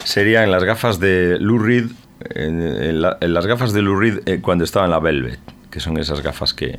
serían 0.04 0.50
las 0.50 0.64
gafas 0.64 0.98
de 1.00 1.36
Lou 1.38 1.58
Reed 1.58 1.90
en, 2.34 3.02
las 3.02 3.46
gafas 3.46 3.72
de 3.72 3.82
Lou 3.82 3.96
Reed 3.96 4.20
eh, 4.26 4.40
cuando 4.40 4.64
estaba 4.64 4.84
en 4.86 4.90
la 4.90 5.00
Velvet, 5.00 5.38
que 5.70 5.80
son 5.80 5.98
esas 5.98 6.22
gafas 6.22 6.54
que, 6.54 6.78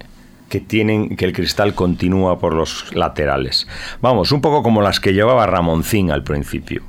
que 0.49 0.59
tienen 0.59 1.15
que 1.15 1.25
el 1.25 1.33
cristal 1.33 1.73
continúa 1.73 2.39
por 2.39 2.53
los 2.53 2.93
laterales. 2.93 3.67
Vamos, 4.01 4.31
un 4.31 4.41
poco 4.41 4.63
como 4.63 4.81
las 4.81 4.99
que 4.99 5.13
llevaba 5.13 5.47
Ramoncín 5.47 6.11
al 6.11 6.23
principio. 6.23 6.83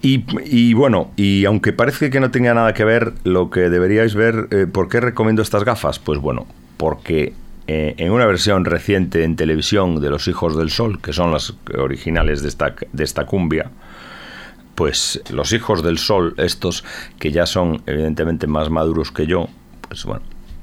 Y, 0.00 0.74
bueno, 0.74 1.10
y 1.16 1.44
aunque 1.44 1.72
parece 1.72 2.08
que 2.08 2.20
no 2.20 2.30
tenga 2.30 2.54
nada 2.54 2.72
que 2.72 2.84
ver, 2.84 3.14
lo 3.24 3.50
que 3.50 3.68
deberíais 3.68 4.14
ver, 4.14 4.46
eh, 4.52 4.66
¿por 4.70 4.88
qué 4.88 5.00
recomiendo 5.00 5.42
estas 5.42 5.64
gafas? 5.64 5.98
Pues 5.98 6.20
bueno, 6.20 6.46
porque 6.76 7.32
eh, 7.66 7.94
en 7.98 8.12
una 8.12 8.24
versión 8.24 8.64
reciente 8.64 9.24
en 9.24 9.34
televisión 9.34 10.00
de 10.00 10.08
Los 10.08 10.28
Hijos 10.28 10.56
del 10.56 10.70
Sol, 10.70 11.00
que 11.02 11.12
son 11.12 11.32
las 11.32 11.54
originales 11.76 12.42
de 12.42 12.48
esta, 12.48 12.76
de 12.92 13.04
esta 13.04 13.26
cumbia, 13.26 13.72
pues 14.78 15.20
los 15.30 15.52
hijos 15.52 15.82
del 15.82 15.98
sol, 15.98 16.34
estos 16.36 16.84
que 17.18 17.32
ya 17.32 17.46
son 17.46 17.82
evidentemente 17.86 18.46
más 18.46 18.70
maduros 18.70 19.10
que 19.10 19.26
yo, 19.26 19.48
pues 19.80 20.04
bueno, 20.04 20.22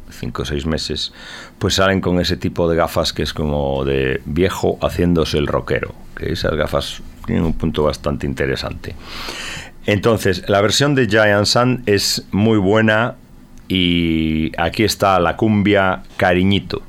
cinco 0.09 0.43
o 0.43 0.45
seis 0.45 0.65
meses, 0.65 1.11
pues 1.59 1.73
salen 1.73 1.99
con 1.99 2.21
ese 2.21 2.37
tipo 2.37 2.69
de 2.69 2.77
gafas 2.77 3.11
que 3.11 3.23
es 3.23 3.33
como 3.33 3.83
de 3.83 4.21
viejo 4.23 4.79
haciéndose 4.81 5.37
el 5.37 5.47
rockero, 5.47 5.93
que 6.15 6.31
esas 6.31 6.53
gafas 6.53 7.01
tienen 7.25 7.43
un 7.43 7.57
punto 7.57 7.83
bastante 7.83 8.25
interesante. 8.25 8.95
Entonces, 9.85 10.47
la 10.47 10.61
versión 10.61 10.95
de 10.95 11.07
Giant 11.07 11.45
Sun 11.45 11.83
es 11.85 12.25
muy 12.31 12.57
buena 12.57 13.15
y 13.67 14.53
aquí 14.57 14.85
está 14.85 15.19
la 15.19 15.35
cumbia 15.35 16.03
Cariñito. 16.15 16.83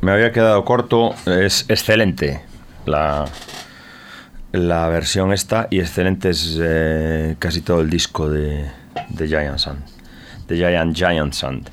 Me 0.00 0.12
había 0.12 0.32
quedado 0.32 0.64
corto. 0.64 1.14
Es 1.26 1.64
excelente 1.68 2.42
la, 2.84 3.24
la 4.52 4.88
versión 4.88 5.32
esta 5.32 5.68
y 5.70 5.80
excelente 5.80 6.30
es 6.30 6.58
eh, 6.60 7.36
casi 7.38 7.62
todo 7.62 7.80
el 7.80 7.88
disco 7.88 8.28
de, 8.28 8.66
de 9.08 9.28
Giant 9.28 9.58
Sand. 9.58 9.84
De 10.48 10.56
Giant 10.56 10.94
Giant 10.94 11.32
Sand. 11.32 11.70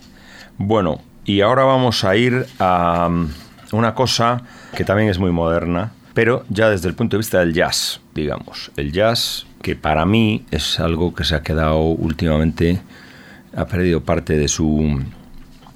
Bueno, 0.57 1.01
y 1.25 1.41
ahora 1.41 1.63
vamos 1.63 2.03
a 2.03 2.15
ir 2.15 2.45
a 2.59 3.07
um, 3.09 3.29
una 3.71 3.93
cosa 3.93 4.43
que 4.75 4.85
también 4.85 5.09
es 5.09 5.19
muy 5.19 5.31
moderna, 5.31 5.91
pero 6.13 6.45
ya 6.49 6.69
desde 6.69 6.87
el 6.87 6.95
punto 6.95 7.17
de 7.17 7.19
vista 7.19 7.39
del 7.39 7.53
jazz, 7.53 7.99
digamos. 8.13 8.71
El 8.77 8.91
jazz, 8.91 9.45
que 9.61 9.75
para 9.75 10.05
mí 10.05 10.45
es 10.51 10.79
algo 10.79 11.13
que 11.13 11.23
se 11.23 11.35
ha 11.35 11.41
quedado 11.41 11.79
últimamente, 11.81 12.81
ha 13.55 13.65
perdido 13.65 14.01
parte 14.01 14.37
de 14.37 14.47
su... 14.47 15.03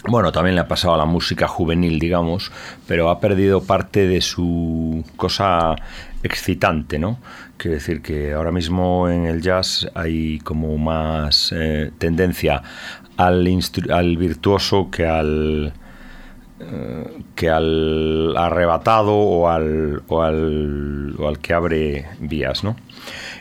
Bueno, 0.07 0.31
también 0.31 0.55
le 0.55 0.61
ha 0.61 0.67
pasado 0.69 0.93
a 0.93 0.97
la 0.97 1.05
música 1.05 1.49
juvenil, 1.49 1.99
digamos, 1.99 2.49
pero 2.87 3.09
ha 3.09 3.19
perdido 3.19 3.63
parte 3.63 4.07
de 4.07 4.21
su 4.21 5.03
cosa 5.17 5.75
excitante, 6.23 6.97
¿no? 6.97 7.19
Quiero 7.57 7.75
decir 7.75 8.01
que 8.01 8.31
ahora 8.31 8.51
mismo 8.51 9.09
en 9.09 9.25
el 9.25 9.41
jazz 9.41 9.89
hay 9.95 10.39
como 10.39 10.77
más 10.77 11.53
eh, 11.53 11.91
tendencia 11.97 12.61
al, 13.17 13.43
virtuoso 14.17 14.89
que 14.89 15.05
al 15.05 15.73
eh, 16.61 17.21
que 17.35 17.49
al 17.49 18.37
arrebatado 18.37 19.13
o 19.13 19.49
al, 19.49 20.03
o 20.07 20.21
al, 20.21 21.15
o 21.19 21.27
al 21.27 21.39
que 21.39 21.53
abre 21.53 22.05
vías, 22.21 22.63
¿no? 22.63 22.77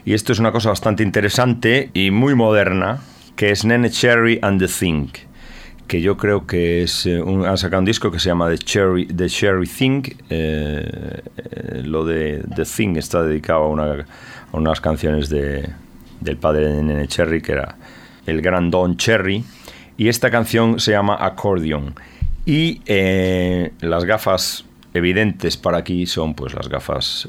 Y 0.04 0.14
esto 0.14 0.32
es 0.32 0.40
una 0.40 0.50
cosa 0.50 0.70
bastante 0.70 1.04
interesante 1.04 1.90
y 1.94 2.10
muy 2.10 2.34
moderna, 2.34 2.98
que 3.36 3.50
es 3.50 3.64
Nene 3.64 3.90
Cherry 3.90 4.40
and 4.42 4.60
the 4.60 4.68
Thing, 4.68 5.08
que 5.86 6.00
yo 6.00 6.16
creo 6.16 6.46
que 6.46 6.82
es 6.82 7.06
eh, 7.06 7.22
han 7.22 7.58
sacado 7.58 7.80
un 7.80 7.84
disco 7.84 8.10
que 8.10 8.18
se 8.18 8.28
llama 8.28 8.48
The 8.48 8.58
Cherry, 8.58 9.06
the 9.06 9.28
Cherry 9.28 9.66
Thing. 9.66 10.02
Eh, 10.30 11.22
lo 11.84 12.04
de 12.04 12.42
The 12.54 12.64
Thing 12.64 12.96
está 12.96 13.22
dedicado 13.22 13.64
a, 13.64 13.68
una, 13.68 13.92
a 13.92 14.56
unas 14.56 14.80
canciones 14.80 15.28
de, 15.28 15.68
del 16.20 16.36
padre 16.36 16.68
de 16.68 16.82
Nene 16.82 17.08
Cherry, 17.08 17.40
que 17.40 17.52
era 17.52 17.76
el 18.26 18.42
gran 18.42 18.70
Don 18.70 18.96
Cherry. 18.96 19.44
Y 19.96 20.08
esta 20.08 20.30
canción 20.30 20.80
se 20.80 20.92
llama 20.92 21.16
Accordion. 21.18 21.94
Y 22.44 22.82
eh, 22.86 23.72
las 23.80 24.04
gafas 24.04 24.64
evidentes 24.94 25.56
para 25.56 25.78
aquí 25.78 26.06
son 26.06 26.34
pues 26.34 26.54
las 26.54 26.68
gafas 26.68 27.28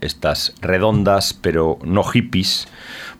estas 0.00 0.54
redondas, 0.60 1.34
pero 1.34 1.78
no 1.82 2.04
hippies. 2.04 2.68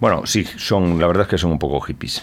Bueno, 0.00 0.26
sí, 0.26 0.44
son, 0.56 1.00
la 1.00 1.06
verdad 1.06 1.22
es 1.22 1.28
que 1.28 1.38
son 1.38 1.52
un 1.52 1.58
poco 1.58 1.80
hippies. 1.80 2.22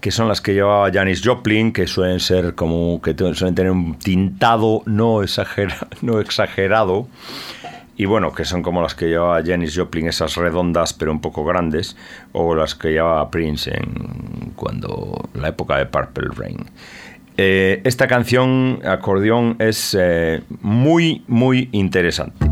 Que 0.00 0.10
son 0.10 0.28
las 0.28 0.40
que 0.40 0.54
llevaba 0.54 0.90
Janis 0.90 1.22
Joplin, 1.24 1.72
que 1.72 1.86
suelen 1.86 2.20
ser 2.20 2.54
como, 2.54 3.02
que 3.02 3.14
suelen 3.34 3.54
tener 3.54 3.70
un 3.70 3.98
tintado 3.98 4.82
no, 4.86 5.20
no 6.02 6.20
exagerado. 6.20 7.08
Y 7.96 8.06
bueno, 8.06 8.32
que 8.32 8.46
son 8.46 8.62
como 8.62 8.80
las 8.80 8.94
que 8.94 9.08
llevaba 9.08 9.42
Janis 9.44 9.76
Joplin, 9.76 10.08
esas 10.08 10.36
redondas 10.36 10.94
pero 10.94 11.12
un 11.12 11.20
poco 11.20 11.44
grandes, 11.44 11.96
o 12.32 12.54
las 12.54 12.74
que 12.74 12.92
llevaba 12.92 13.30
Prince 13.30 13.70
en 13.76 14.52
cuando 14.56 15.28
la 15.34 15.48
época 15.48 15.76
de 15.76 15.84
Purple 15.84 16.28
Rain. 16.34 16.64
Eh, 17.36 17.80
esta 17.84 18.06
canción, 18.06 18.80
acordeón, 18.84 19.56
es 19.58 19.96
eh, 19.98 20.42
muy, 20.60 21.24
muy 21.26 21.68
interesante. 21.72 22.49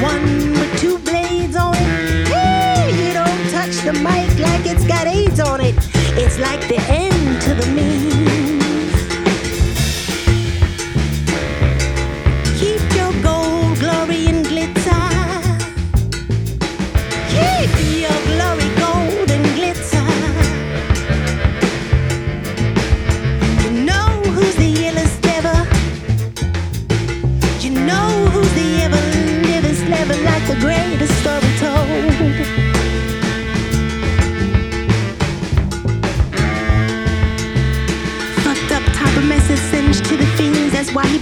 one 0.00 0.52
with 0.52 0.80
two 0.80 0.98
blades 0.98 1.56
on 1.56 1.74
it. 1.74 2.28
Hey, 2.28 2.90
you 2.96 3.12
don't 3.12 3.50
touch 3.50 3.76
the 3.84 3.92
mic 3.92 4.38
like 4.38 4.66
it's 4.66 4.86
got 4.86 5.06
AIDS 5.06 5.40
on 5.40 5.60
it. 5.60 5.74
It's 6.16 6.38
like 6.38 6.60
the 6.68 6.80
end 6.88 7.42
to 7.42 7.54
the 7.54 7.66
mean. 7.72 8.01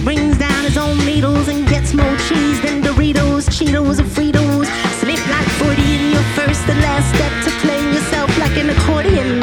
Brings 0.03 0.37
down 0.37 0.63
his 0.63 0.77
own 0.77 0.97
needles 1.05 1.47
and 1.47 1.67
gets 1.67 1.93
more 1.93 2.15
cheese 2.27 2.59
than 2.61 2.81
Doritos, 2.81 3.47
Cheetos, 3.49 3.99
and 3.99 4.09
Fritos. 4.09 4.65
Slip 4.99 5.21
like 5.29 5.47
40 5.61 5.81
in 5.81 6.11
your 6.11 6.23
first 6.37 6.67
and 6.69 6.79
last 6.81 7.07
step 7.13 7.31
to 7.45 7.51
playing 7.61 7.93
yourself 7.93 8.29
like 8.39 8.57
an 8.57 8.69
accordion. 8.69 9.41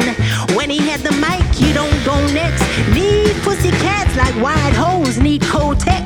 When 0.55 0.69
he 0.69 0.79
had 0.89 1.01
the 1.01 1.13
mic, 1.23 1.43
you 1.61 1.73
don't 1.73 1.99
go 2.03 2.15
next. 2.33 2.63
Need 2.93 3.35
pussy 3.43 3.71
cats 3.83 4.15
like 4.17 4.35
wide 4.41 4.73
holes, 4.73 5.17
need 5.17 5.41
Kotex. 5.41 6.05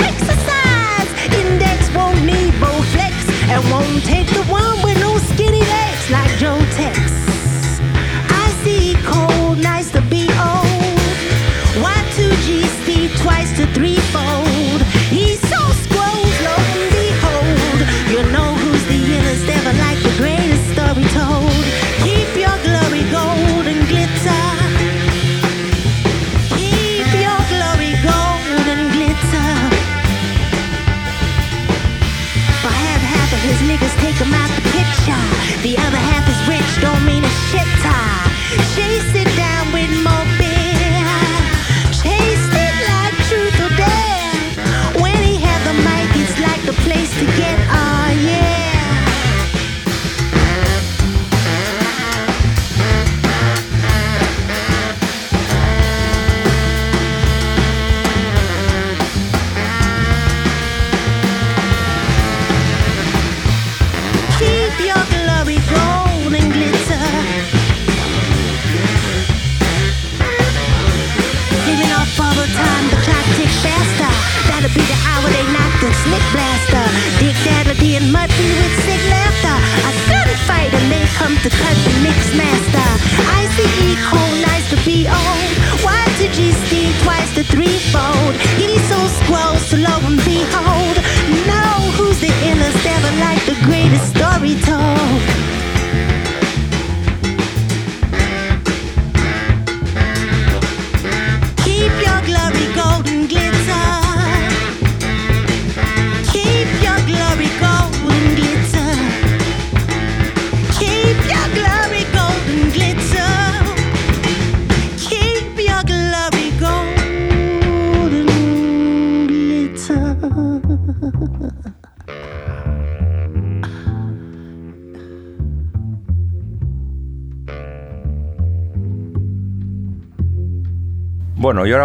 Exercise 0.00 1.10
index 1.32 1.92
won't 1.94 2.22
need 2.24 2.52
Bowflex 2.54 3.14
and 3.48 3.62
won't 3.70 4.04
take 4.04 4.28
the 4.28 4.44
one 4.52 4.73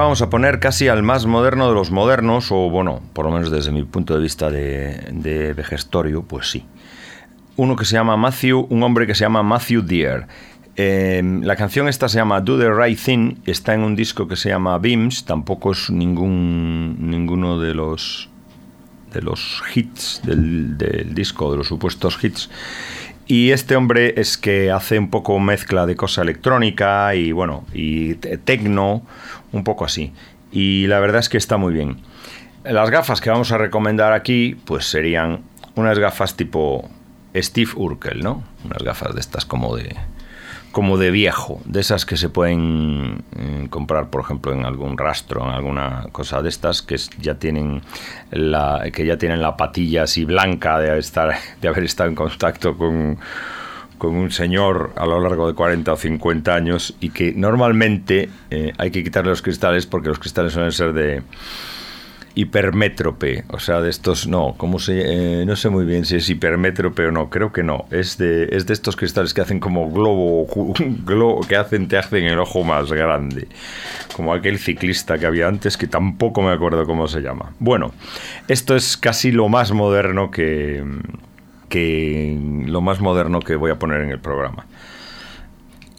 vamos 0.09 0.23
a 0.23 0.31
poner 0.31 0.59
casi 0.59 0.87
al 0.87 1.03
más 1.03 1.27
moderno 1.27 1.67
de 1.67 1.75
los 1.75 1.91
modernos, 1.91 2.51
o 2.51 2.67
bueno, 2.71 2.99
por 3.13 3.25
lo 3.25 3.31
menos 3.31 3.51
desde 3.51 3.71
mi 3.71 3.83
punto 3.83 4.15
de 4.15 4.19
vista 4.19 4.49
de, 4.49 5.07
de 5.11 5.53
vejestorio, 5.53 6.23
pues 6.23 6.49
sí. 6.49 6.65
Uno 7.57 7.75
que 7.75 7.85
se 7.85 7.93
llama 7.93 8.17
Matthew, 8.17 8.65
un 8.71 8.81
hombre 8.81 9.05
que 9.05 9.13
se 9.13 9.25
llama 9.25 9.43
Matthew 9.43 9.83
Deere. 9.83 10.25
Eh, 10.77 11.21
la 11.43 11.55
canción 11.55 11.87
esta 11.87 12.09
se 12.09 12.17
llama 12.17 12.41
Do 12.41 12.57
the 12.57 12.73
Right 12.73 12.97
Thing, 12.97 13.35
está 13.45 13.75
en 13.75 13.81
un 13.81 13.95
disco 13.95 14.27
que 14.27 14.35
se 14.35 14.49
llama 14.49 14.79
Beams, 14.79 15.25
tampoco 15.25 15.73
es 15.73 15.91
ningún, 15.91 16.97
ninguno 16.99 17.59
de 17.59 17.75
los, 17.75 18.31
de 19.13 19.21
los 19.21 19.61
hits 19.75 20.23
del 20.25 21.13
disco, 21.13 21.51
de 21.51 21.57
los 21.57 21.67
supuestos 21.67 22.17
hits. 22.23 22.49
Y 23.31 23.51
este 23.51 23.75
hombre 23.75 24.15
es 24.17 24.39
que 24.39 24.71
hace 24.71 24.97
un 24.97 25.11
poco 25.11 25.37
mezcla 25.37 25.85
de 25.85 25.95
cosa 25.95 26.23
electrónica 26.23 27.13
y 27.13 27.31
bueno, 27.31 27.63
y 27.73 28.15
te- 28.15 28.39
tecno, 28.39 29.03
un 29.51 29.63
poco 29.63 29.85
así. 29.85 30.11
Y 30.51 30.87
la 30.87 30.99
verdad 30.99 31.19
es 31.19 31.29
que 31.29 31.37
está 31.37 31.57
muy 31.57 31.71
bien. 31.71 31.97
Las 32.63 32.89
gafas 32.89 33.21
que 33.21 33.29
vamos 33.29 33.51
a 33.51 33.59
recomendar 33.59 34.13
aquí, 34.13 34.57
pues 34.65 34.85
serían 34.85 35.43
unas 35.75 35.99
gafas 35.99 36.35
tipo 36.35 36.89
Steve 37.35 37.69
Urkel, 37.75 38.21
¿no? 38.23 38.43
Unas 38.65 38.81
gafas 38.81 39.13
de 39.13 39.21
estas 39.21 39.45
como 39.45 39.75
de 39.75 39.95
como 40.71 40.97
de 40.97 41.11
viejo, 41.11 41.61
de 41.65 41.79
esas 41.79 42.05
que 42.05 42.17
se 42.17 42.29
pueden 42.29 43.15
mm, 43.15 43.65
comprar, 43.69 44.09
por 44.09 44.21
ejemplo, 44.21 44.53
en 44.53 44.65
algún 44.65 44.97
rastro, 44.97 45.43
en 45.43 45.49
alguna 45.49 46.07
cosa 46.11 46.41
de 46.41 46.49
estas 46.49 46.81
que 46.81 46.97
ya 47.19 47.35
tienen 47.35 47.81
la 48.31 48.89
que 48.93 49.05
ya 49.05 49.17
tienen 49.17 49.41
la 49.41 49.57
patilla 49.57 50.03
así 50.03 50.25
blanca 50.25 50.79
de 50.79 50.97
estar 50.99 51.35
de 51.61 51.67
haber 51.67 51.83
estado 51.83 52.09
en 52.09 52.15
contacto 52.15 52.77
con 52.77 53.17
con 53.99 54.15
un 54.15 54.31
señor 54.31 54.93
a 54.95 55.05
lo 55.05 55.19
largo 55.19 55.47
de 55.47 55.53
40 55.53 55.93
o 55.93 55.97
50 55.97 56.55
años 56.55 56.95
y 56.99 57.09
que 57.09 57.33
normalmente 57.33 58.29
eh, 58.49 58.73
hay 58.77 58.89
que 58.89 59.03
quitarle 59.03 59.29
los 59.29 59.43
cristales 59.43 59.85
porque 59.85 60.07
los 60.07 60.17
cristales 60.17 60.53
suelen 60.53 60.71
ser 60.71 60.93
de 60.93 61.21
hipermétrope, 62.39 63.43
o 63.49 63.59
sea, 63.59 63.81
de 63.81 63.89
estos, 63.89 64.27
no, 64.27 64.55
¿cómo 64.57 64.79
se, 64.79 65.41
eh, 65.41 65.45
no 65.45 65.55
sé 65.57 65.69
muy 65.69 65.85
bien 65.85 66.05
si 66.05 66.15
es 66.15 66.29
hipermétrope 66.29 67.07
o 67.07 67.11
no, 67.11 67.29
creo 67.29 67.51
que 67.51 67.63
no, 67.63 67.85
es 67.91 68.17
de, 68.17 68.49
es 68.51 68.65
de 68.65 68.73
estos 68.73 68.95
cristales 68.95 69.33
que 69.33 69.41
hacen 69.41 69.59
como 69.59 69.91
globo, 69.91 70.47
globo, 71.05 71.41
que 71.41 71.57
hacen, 71.57 71.87
te 71.89 71.97
hacen 71.97 72.23
el 72.23 72.39
ojo 72.39 72.63
más 72.63 72.91
grande, 72.91 73.47
como 74.15 74.33
aquel 74.33 74.57
ciclista 74.57 75.17
que 75.17 75.25
había 75.25 75.47
antes, 75.47 75.75
que 75.75 75.87
tampoco 75.87 76.41
me 76.41 76.51
acuerdo 76.51 76.85
cómo 76.85 77.07
se 77.07 77.19
llama. 77.19 77.51
Bueno, 77.59 77.91
esto 78.47 78.75
es 78.75 78.95
casi 78.95 79.31
lo 79.31 79.49
más 79.49 79.73
moderno 79.73 80.31
que, 80.31 80.83
que 81.67 82.37
lo 82.65 82.79
más 82.79 83.01
moderno 83.01 83.41
que 83.41 83.57
voy 83.57 83.71
a 83.71 83.79
poner 83.79 84.01
en 84.01 84.11
el 84.11 84.19
programa. 84.19 84.65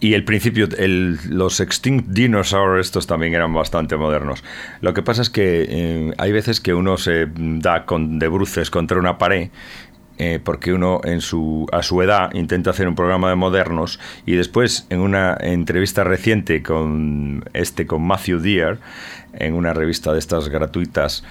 Y 0.01 0.15
el 0.15 0.23
principio, 0.25 0.67
el- 0.79 1.19
los 1.29 1.59
Extinct 1.59 2.07
Dinosaurs, 2.09 2.81
estos 2.87 3.05
también 3.05 3.35
eran 3.35 3.53
bastante 3.53 3.95
modernos. 3.95 4.43
Lo 4.81 4.93
que 4.95 5.03
pasa 5.03 5.21
es 5.21 5.29
que 5.29 5.65
eh, 5.69 6.13
hay 6.17 6.31
veces 6.31 6.59
que 6.59 6.73
uno 6.73 6.97
se 6.97 7.27
da 7.35 7.85
con, 7.85 8.17
de 8.19 8.27
bruces 8.27 8.69
contra 8.71 8.97
una 8.99 9.17
pared 9.19 9.49
eh, 10.17 10.39
porque 10.43 10.73
uno 10.73 11.01
en 11.03 11.21
su, 11.21 11.67
a 11.71 11.81
su 11.83 12.01
edad 12.01 12.33
intenta 12.33 12.71
hacer 12.71 12.87
un 12.87 12.95
programa 12.95 13.29
de 13.29 13.35
modernos 13.35 13.99
y 14.25 14.33
después 14.33 14.85
en 14.89 14.99
una 14.99 15.37
entrevista 15.39 16.03
reciente 16.03 16.61
con 16.61 17.45
este 17.53 17.87
con 17.87 18.01
Matthew 18.05 18.39
Deere 18.39 18.77
en 19.33 19.53
una 19.53 19.73
revista 19.73 20.11
de 20.13 20.19
estas 20.19 20.49
gratuitas 20.49 21.23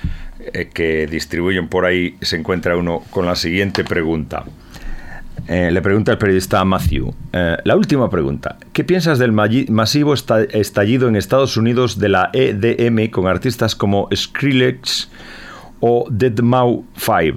eh, 0.54 0.70
que 0.72 1.06
distribuyen 1.06 1.68
por 1.68 1.84
ahí 1.84 2.16
se 2.22 2.36
encuentra 2.36 2.76
uno 2.76 3.02
con 3.10 3.26
la 3.26 3.34
siguiente 3.36 3.84
pregunta. 3.84 4.44
Eh, 5.52 5.68
le 5.72 5.82
pregunta 5.82 6.12
el 6.12 6.18
periodista 6.18 6.64
Matthew. 6.64 7.12
eh, 7.32 7.56
la 7.64 7.74
última 7.74 8.08
pregunta. 8.08 8.56
¿Qué 8.72 8.84
piensas 8.84 9.18
del 9.18 9.32
masivo 9.32 10.14
esta- 10.14 10.42
estallido 10.44 11.08
en 11.08 11.16
Estados 11.16 11.56
Unidos 11.56 11.98
de 11.98 12.08
la 12.08 12.30
EDM 12.32 13.10
con 13.10 13.26
artistas 13.26 13.74
como 13.74 14.08
Skrillex 14.14 15.10
o 15.80 16.06
Deadmau5? 16.08 17.34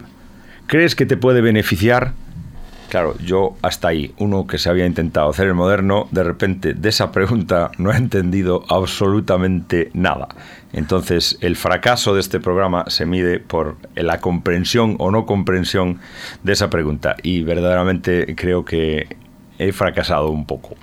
¿Crees 0.67 0.95
que 0.95 1.07
te 1.07 1.17
puede 1.17 1.41
beneficiar? 1.41 2.13
Claro, 2.89 3.15
yo 3.25 3.55
hasta 3.63 3.87
ahí, 3.87 4.13
uno 4.19 4.45
que 4.45 4.59
se 4.59 4.69
había 4.69 4.85
intentado 4.85 5.31
hacer 5.31 5.47
el 5.47 5.55
moderno, 5.55 6.07
de 6.11 6.23
repente 6.23 6.75
de 6.75 6.89
esa 6.89 7.11
pregunta 7.11 7.71
no 7.79 7.89
ha 7.89 7.97
entendido 7.97 8.63
absolutamente 8.69 9.89
nada. 9.95 10.27
Entonces, 10.73 11.37
el 11.41 11.55
fracaso 11.55 12.13
de 12.13 12.19
este 12.19 12.39
programa 12.39 12.85
se 12.87 13.05
mide 13.05 13.39
por 13.39 13.77
la 13.95 14.19
comprensión 14.19 14.95
o 14.99 15.11
no 15.11 15.25
comprensión 15.25 15.99
de 16.41 16.53
esa 16.53 16.69
pregunta. 16.69 17.15
Y 17.23 17.43
verdaderamente 17.43 18.35
creo 18.35 18.65
que 18.65 19.15
he 19.59 19.71
fracasado 19.71 20.29
un 20.29 20.45
poco. 20.45 20.75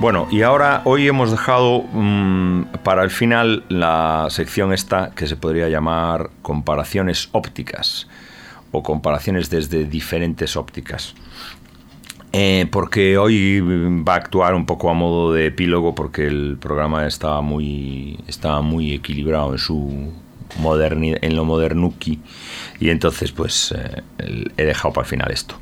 Bueno, 0.00 0.28
y 0.30 0.42
ahora 0.42 0.82
hoy 0.84 1.08
hemos 1.08 1.32
dejado 1.32 1.82
mm, 1.92 2.66
para 2.84 3.02
el 3.02 3.10
final 3.10 3.64
la 3.68 4.28
sección 4.30 4.72
esta 4.72 5.10
que 5.10 5.26
se 5.26 5.34
podría 5.34 5.68
llamar 5.68 6.30
comparaciones 6.40 7.28
ópticas 7.32 8.06
o 8.70 8.84
comparaciones 8.84 9.50
desde 9.50 9.86
diferentes 9.86 10.56
ópticas. 10.56 11.14
Eh, 12.32 12.66
porque 12.70 13.18
hoy 13.18 13.60
va 13.60 14.14
a 14.14 14.16
actuar 14.18 14.54
un 14.54 14.66
poco 14.66 14.88
a 14.88 14.94
modo 14.94 15.32
de 15.32 15.46
epílogo 15.46 15.96
porque 15.96 16.28
el 16.28 16.58
programa 16.60 17.04
estaba 17.08 17.40
muy, 17.40 18.20
estaba 18.28 18.62
muy 18.62 18.92
equilibrado 18.92 19.52
en 19.52 19.58
su 19.58 20.12
en 20.60 21.36
lo 21.36 21.44
modernuki 21.44 22.20
y 22.80 22.90
entonces 22.90 23.32
pues 23.32 23.74
eh, 23.76 24.02
he 24.56 24.64
dejado 24.64 24.94
para 24.94 25.06
el 25.06 25.10
final 25.10 25.30
esto. 25.32 25.56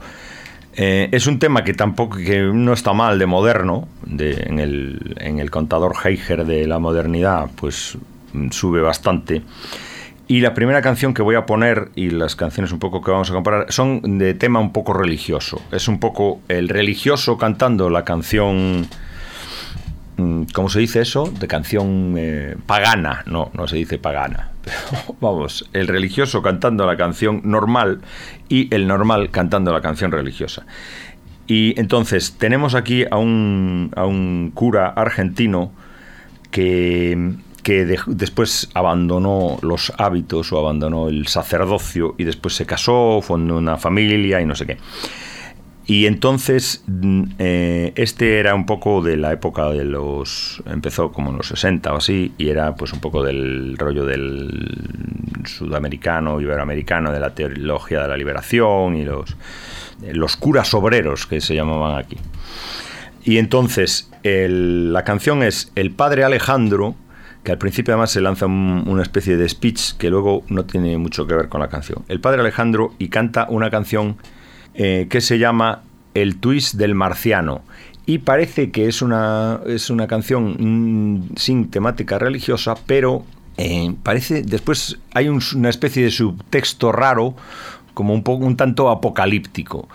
Eh, 0.76 1.08
es 1.10 1.26
un 1.26 1.38
tema 1.38 1.64
que 1.64 1.72
tampoco 1.72 2.18
que 2.18 2.42
no 2.42 2.74
está 2.74 2.92
mal 2.92 3.18
de 3.18 3.24
moderno, 3.24 3.88
en, 4.06 4.58
el, 4.58 5.50
contador 5.50 5.94
Heiger 6.04 6.44
de 6.44 6.66
la 6.66 6.78
modernidad, 6.78 7.48
pues 7.56 7.96
mm, 8.32 8.50
sube 8.50 8.82
bastante. 8.82 9.42
Y 10.28 10.40
la 10.40 10.54
primera 10.54 10.82
canción 10.82 11.14
que 11.14 11.22
voy 11.22 11.36
a 11.36 11.46
poner 11.46 11.90
y 11.94 12.10
las 12.10 12.36
canciones 12.36 12.72
un 12.72 12.78
poco 12.78 13.00
que 13.00 13.10
vamos 13.10 13.30
a 13.30 13.34
comparar 13.34 13.72
son 13.72 14.18
de 14.18 14.34
tema 14.34 14.58
un 14.58 14.72
poco 14.72 14.92
religioso. 14.92 15.62
Es 15.70 15.88
un 15.88 15.98
poco 15.98 16.40
el 16.48 16.68
religioso 16.68 17.38
cantando 17.38 17.88
la 17.88 18.04
canción 18.04 18.86
¿Cómo 20.54 20.70
se 20.70 20.80
dice 20.80 21.02
eso? 21.02 21.26
De 21.26 21.46
canción 21.46 22.14
eh, 22.16 22.56
pagana. 22.64 23.22
No, 23.26 23.50
no 23.52 23.68
se 23.68 23.76
dice 23.76 23.98
pagana. 23.98 24.50
Vamos, 25.20 25.68
el 25.74 25.88
religioso 25.88 26.40
cantando 26.40 26.86
la 26.86 26.96
canción 26.96 27.42
normal 27.44 28.00
y 28.48 28.74
el 28.74 28.86
normal 28.86 29.30
cantando 29.30 29.72
la 29.72 29.82
canción 29.82 30.10
religiosa. 30.12 30.64
Y 31.46 31.78
entonces 31.78 32.36
tenemos 32.38 32.74
aquí 32.74 33.04
a 33.10 33.18
un, 33.18 33.92
a 33.94 34.06
un 34.06 34.52
cura 34.54 34.88
argentino 34.88 35.70
que, 36.50 37.34
que 37.62 37.84
después 37.84 38.70
abandonó 38.74 39.58
los 39.60 39.92
hábitos 39.98 40.50
o 40.52 40.58
abandonó 40.58 41.08
el 41.08 41.26
sacerdocio 41.26 42.14
y 42.16 42.24
después 42.24 42.54
se 42.54 42.64
casó, 42.64 43.20
fundó 43.22 43.58
una 43.58 43.76
familia 43.76 44.40
y 44.40 44.46
no 44.46 44.54
sé 44.54 44.66
qué. 44.66 44.78
Y 45.88 46.06
entonces, 46.06 46.82
mm, 46.88 47.22
eh, 47.38 47.92
este 47.94 48.40
era 48.40 48.56
un 48.56 48.66
poco 48.66 49.02
de 49.02 49.16
la 49.16 49.32
época 49.32 49.68
de 49.70 49.84
los. 49.84 50.62
Empezó 50.66 51.12
como 51.12 51.30
en 51.30 51.36
los 51.36 51.46
60 51.46 51.92
o 51.92 51.96
así, 51.96 52.32
y 52.38 52.48
era 52.48 52.74
pues 52.74 52.92
un 52.92 53.00
poco 53.00 53.22
del 53.22 53.76
rollo 53.78 54.04
del 54.04 55.44
sudamericano, 55.44 56.40
iberoamericano, 56.40 57.12
de 57.12 57.20
la 57.20 57.34
teología 57.34 58.02
de 58.02 58.08
la 58.08 58.16
liberación 58.16 58.96
y 58.96 59.04
los, 59.04 59.36
los 60.12 60.36
curas 60.36 60.74
obreros 60.74 61.26
que 61.26 61.40
se 61.40 61.54
llamaban 61.54 61.98
aquí. 61.98 62.16
Y 63.22 63.38
entonces, 63.38 64.10
la 64.24 65.04
canción 65.04 65.42
es 65.44 65.70
El 65.76 65.92
Padre 65.92 66.24
Alejandro, 66.24 66.96
que 67.44 67.52
al 67.52 67.58
principio 67.58 67.94
además 67.94 68.10
se 68.10 68.20
lanza 68.20 68.46
una 68.46 69.02
especie 69.02 69.36
de 69.36 69.48
speech 69.48 69.94
que 69.98 70.10
luego 70.10 70.42
no 70.48 70.64
tiene 70.64 70.98
mucho 70.98 71.28
que 71.28 71.34
ver 71.34 71.48
con 71.48 71.60
la 71.60 71.68
canción. 71.68 72.04
El 72.08 72.20
Padre 72.20 72.40
Alejandro 72.40 72.94
y 72.98 73.08
canta 73.08 73.46
una 73.48 73.70
canción 73.70 74.16
eh, 74.76 75.06
que 75.08 75.20
se 75.20 75.38
llama 75.38 75.82
El 76.14 76.38
twist 76.38 76.74
del 76.74 76.94
marciano. 76.94 77.62
Y 78.04 78.18
parece 78.18 78.70
que 78.70 78.86
es 78.86 79.02
una, 79.02 79.60
es 79.66 79.90
una 79.90 80.06
canción 80.06 80.56
mm, 80.58 81.36
sin 81.36 81.70
temática 81.70 82.18
religiosa, 82.18 82.74
pero 82.86 83.24
eh, 83.56 83.94
parece 84.02 84.42
después 84.42 84.98
hay 85.14 85.28
una 85.28 85.70
especie 85.70 86.04
de 86.04 86.10
subtexto 86.10 86.92
raro, 86.92 87.34
como 87.94 88.12
un, 88.12 88.22
poco, 88.22 88.44
un 88.44 88.56
tanto 88.56 88.90
apocalíptico. 88.90 89.88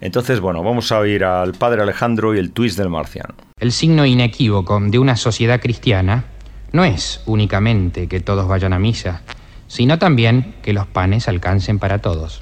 Entonces, 0.00 0.40
bueno, 0.40 0.64
vamos 0.64 0.90
a 0.90 0.98
oír 0.98 1.22
al 1.22 1.52
padre 1.52 1.82
Alejandro 1.82 2.34
y 2.34 2.38
el 2.38 2.50
twist 2.50 2.76
del 2.76 2.88
marciano. 2.88 3.34
El 3.60 3.70
signo 3.70 4.04
inequívoco 4.04 4.80
de 4.80 4.98
una 4.98 5.16
sociedad 5.16 5.60
cristiana 5.60 6.24
no 6.72 6.84
es 6.84 7.22
únicamente 7.26 8.08
que 8.08 8.20
todos 8.20 8.48
vayan 8.48 8.72
a 8.72 8.78
misa, 8.78 9.22
sino 9.68 9.98
también 9.98 10.54
que 10.62 10.72
los 10.72 10.86
panes 10.86 11.28
alcancen 11.28 11.78
para 11.78 11.98
todos. 11.98 12.41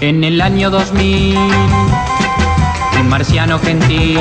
En 0.00 0.24
el 0.24 0.40
año 0.40 0.70
2000, 0.70 1.36
un 3.00 3.08
marciano 3.08 3.58
gentil 3.58 4.18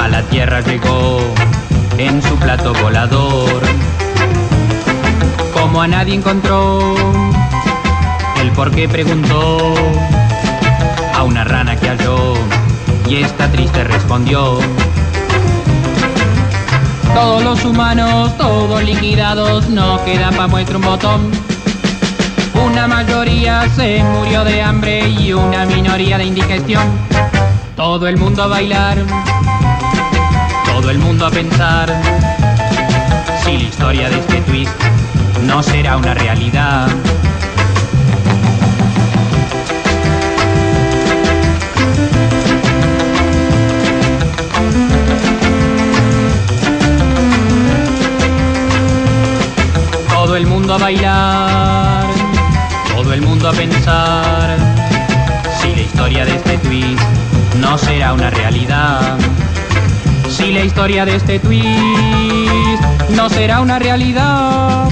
a 0.00 0.08
la 0.08 0.22
Tierra 0.22 0.60
llegó 0.60 1.20
en 1.98 2.22
su 2.22 2.36
plato 2.36 2.72
volador. 2.82 3.62
Como 5.52 5.82
a 5.82 5.88
nadie 5.88 6.14
encontró, 6.14 6.94
el 8.40 8.50
por 8.52 8.70
qué 8.70 8.88
preguntó 8.88 9.74
a 11.14 11.22
una 11.22 11.44
rana 11.44 11.76
que 11.76 11.88
halló 11.88 12.34
y 13.08 13.16
esta 13.16 13.50
triste 13.50 13.84
respondió. 13.84 14.58
Todos 17.14 17.42
los 17.42 17.64
humanos, 17.64 18.36
todos 18.36 18.82
liquidados, 18.82 19.68
no 19.68 20.04
queda 20.04 20.30
pa' 20.32 20.48
muestra 20.48 20.76
un 20.76 20.82
botón. 20.82 21.55
Una 22.64 22.86
mayoría 22.86 23.68
se 23.76 24.02
murió 24.02 24.44
de 24.44 24.62
hambre 24.62 25.08
y 25.08 25.32
una 25.32 25.66
minoría 25.66 26.18
de 26.18 26.24
indigestión. 26.24 26.82
Todo 27.74 28.08
el 28.08 28.16
mundo 28.16 28.42
a 28.42 28.46
bailar, 28.46 28.98
todo 30.66 30.90
el 30.90 30.98
mundo 30.98 31.26
a 31.26 31.30
pensar. 31.30 31.92
Si 33.44 33.58
la 33.58 33.62
historia 33.62 34.08
de 34.08 34.18
este 34.18 34.40
twist 34.42 34.72
no 35.42 35.62
será 35.62 35.96
una 35.96 36.14
realidad. 36.14 36.88
Todo 50.08 50.36
el 50.36 50.46
mundo 50.46 50.74
a 50.74 50.78
bailar 50.78 52.05
a 53.48 53.52
pensar 53.52 54.56
si 55.60 55.74
la 55.76 55.82
historia 55.82 56.24
de 56.24 56.34
este 56.34 56.58
twist 56.58 57.00
no 57.60 57.78
será 57.78 58.12
una 58.12 58.28
realidad. 58.28 59.18
Si 60.28 60.52
la 60.52 60.64
historia 60.64 61.04
de 61.04 61.14
este 61.14 61.38
twist 61.38 62.82
no 63.14 63.28
será 63.28 63.60
una 63.60 63.78
realidad. 63.78 64.88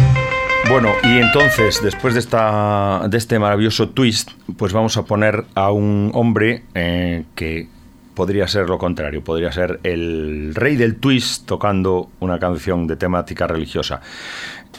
Bueno, 0.69 0.89
y 1.03 1.19
entonces, 1.19 1.81
después 1.83 2.15
de, 2.15 2.21
esta, 2.21 3.03
de 3.09 3.19
este 3.19 3.41
maravilloso 3.41 3.89
twist, 3.89 4.31
pues 4.57 4.73
vamos 4.73 4.97
a 4.97 5.05
poner 5.05 5.45
a 5.57 5.73
un 5.73 6.13
hombre 6.15 6.63
eh, 6.75 7.25
que 7.35 7.67
podría 8.15 8.47
ser 8.47 8.69
lo 8.69 8.79
contrario, 8.79 9.25
podría 9.25 9.51
ser 9.51 9.81
el 9.83 10.55
rey 10.55 10.77
del 10.77 10.97
twist 10.97 11.45
tocando 11.47 12.09
una 12.21 12.39
canción 12.39 12.87
de 12.87 12.95
temática 12.95 13.49
religiosa. 13.49 14.01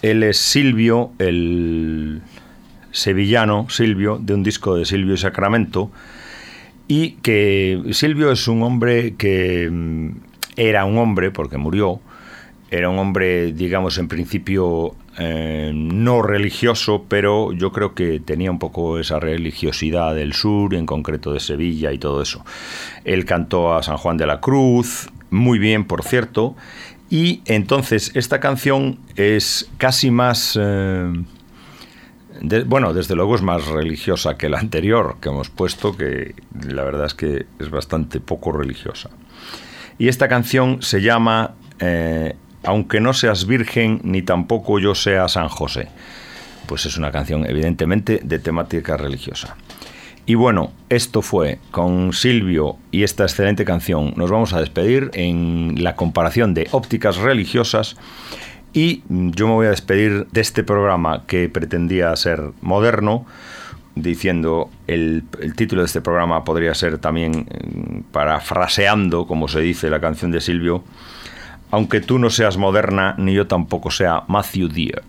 Él 0.02 0.24
es 0.24 0.38
Silvio, 0.38 1.12
el 1.20 2.22
sevillano, 2.96 3.68
Silvio, 3.70 4.18
de 4.22 4.34
un 4.34 4.42
disco 4.42 4.76
de 4.76 4.86
Silvio 4.86 5.16
y 5.16 5.18
Sacramento, 5.18 5.92
y 6.88 7.12
que 7.22 7.82
Silvio 7.92 8.32
es 8.32 8.48
un 8.48 8.64
hombre 8.64 9.16
que 9.16 9.70
mm, 9.70 10.12
era 10.56 10.86
un 10.86 10.98
hombre, 10.98 11.30
porque 11.30 11.58
murió, 11.58 12.00
era 12.72 12.90
un 12.90 12.98
hombre, 12.98 13.52
digamos, 13.52 13.98
en 13.98 14.08
principio 14.08 14.96
eh, 15.18 15.72
no 15.74 16.22
religioso, 16.22 17.06
pero 17.10 17.52
yo 17.52 17.74
creo 17.74 17.94
que 17.94 18.22
tenía 18.22 18.50
un 18.50 18.60
poco 18.60 18.98
esa 18.98 19.20
religiosidad 19.20 20.16
del 20.16 20.32
sur, 20.32 20.74
en 20.74 20.86
concreto 20.86 21.34
de 21.34 21.42
Sevilla 21.42 21.92
y 21.92 21.98
todo 21.98 22.22
eso. 22.22 22.46
Él 23.04 23.26
cantó 23.26 23.76
a 23.76 23.84
San 23.84 23.98
Juan 23.98 24.16
de 24.16 24.26
la 24.26 24.40
Cruz, 24.40 25.10
muy 25.30 25.60
bien, 25.60 25.84
por 25.84 26.04
cierto, 26.04 26.56
y 27.10 27.42
entonces 27.44 28.12
esta 28.16 28.40
canción 28.40 29.00
es 29.18 29.70
casi 29.78 30.12
más... 30.12 30.58
Eh, 30.62 31.12
bueno, 32.66 32.94
desde 32.94 33.16
luego 33.16 33.36
es 33.36 33.42
más 33.42 33.68
religiosa 33.68 34.38
que 34.38 34.50
la 34.50 34.60
anterior 34.60 35.18
que 35.22 35.30
hemos 35.30 35.50
puesto, 35.50 35.96
que 35.96 36.36
la 36.68 36.84
verdad 36.84 37.06
es 37.06 37.14
que 37.14 37.46
es 37.60 37.70
bastante 37.70 38.20
poco 38.20 38.52
religiosa. 38.52 39.10
Y 39.98 40.08
esta 40.08 40.28
canción 40.28 40.82
se 40.82 41.02
llama 41.02 41.56
eh, 41.80 42.36
Aunque 42.64 43.00
no 43.00 43.14
seas 43.14 43.46
virgen, 43.46 44.02
ni 44.04 44.22
tampoco 44.22 44.80
yo 44.80 44.96
sea 44.96 45.28
San 45.28 45.50
José. 45.50 45.88
Pues 46.68 46.86
es 46.86 46.98
una 46.98 47.12
canción 47.12 47.46
evidentemente 47.46 48.20
de 48.24 48.40
temática 48.40 48.98
religiosa. 48.98 49.56
Y 50.28 50.34
bueno, 50.34 50.72
esto 50.90 51.22
fue 51.22 51.60
con 51.70 52.12
Silvio 52.12 52.78
y 52.90 53.04
esta 53.04 53.24
excelente 53.24 53.64
canción. 53.64 54.14
Nos 54.16 54.32
vamos 54.32 54.54
a 54.54 54.60
despedir 54.60 55.12
en 55.14 55.84
la 55.84 55.96
comparación 55.96 56.56
de 56.56 56.68
ópticas 56.72 57.18
religiosas 57.18 57.96
y 58.76 59.04
yo 59.08 59.48
me 59.48 59.54
voy 59.54 59.68
a 59.68 59.70
despedir 59.70 60.28
de 60.34 60.42
este 60.42 60.62
programa 60.66 61.24
que 61.28 61.48
pretendía 61.48 62.14
ser 62.18 62.52
moderno, 62.60 63.26
diciendo 63.96 64.70
el, 64.86 65.24
el 65.40 65.56
título 65.56 65.82
de 65.82 65.86
este 65.86 66.02
programa 66.02 66.44
podría 66.44 66.76
ser 66.76 66.98
también 66.98 67.48
eh, 67.50 68.02
parafraseando, 68.12 69.28
como 69.28 69.48
se 69.48 69.62
dice 69.62 69.90
la 69.90 70.02
canción 70.02 70.30
de 70.30 70.42
Silvio, 70.42 70.84
aunque 71.72 72.02
tú 72.02 72.20
no 72.20 72.30
seas 72.30 72.58
moderna, 72.58 73.16
ni 73.18 73.34
yo 73.34 73.48
tampoco 73.48 73.92
sea 73.92 74.24
Matthew 74.28 74.68
Dear. 74.68 75.04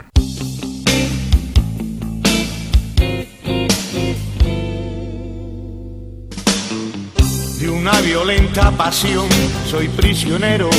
De 7.58 7.68
una 7.68 8.00
violenta 8.00 8.70
pasión 8.70 9.28
soy 9.68 9.88
prisionero 9.88 10.70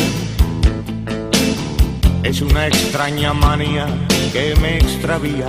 es 2.27 2.41
una 2.41 2.67
extraña 2.67 3.31
manía 3.31 3.87
que 4.33 4.53
me 4.61 4.75
extravía. 4.75 5.47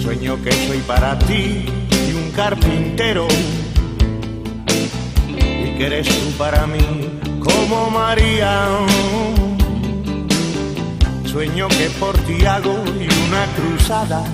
Sueño 0.00 0.42
que 0.42 0.50
soy 0.66 0.78
para 0.86 1.18
ti 1.18 1.66
y 2.08 2.12
un 2.14 2.30
carpintero. 2.30 3.28
Y 5.36 5.76
que 5.76 5.84
eres 5.84 6.08
tú 6.08 6.30
para 6.38 6.66
mí 6.66 6.80
como 7.40 7.90
María. 7.90 8.68
Sueño 11.26 11.68
que 11.68 11.90
por 12.00 12.16
ti 12.16 12.46
hago 12.46 12.82
y 12.98 13.04
una 13.04 13.44
cruzada 13.54 14.24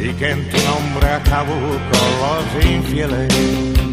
y 0.00 0.08
que 0.14 0.30
en 0.30 0.48
tu 0.48 0.56
nombre 0.56 1.10
acabo 1.10 1.52
con 1.52 2.08
los 2.22 2.64
infieles. 2.64 3.85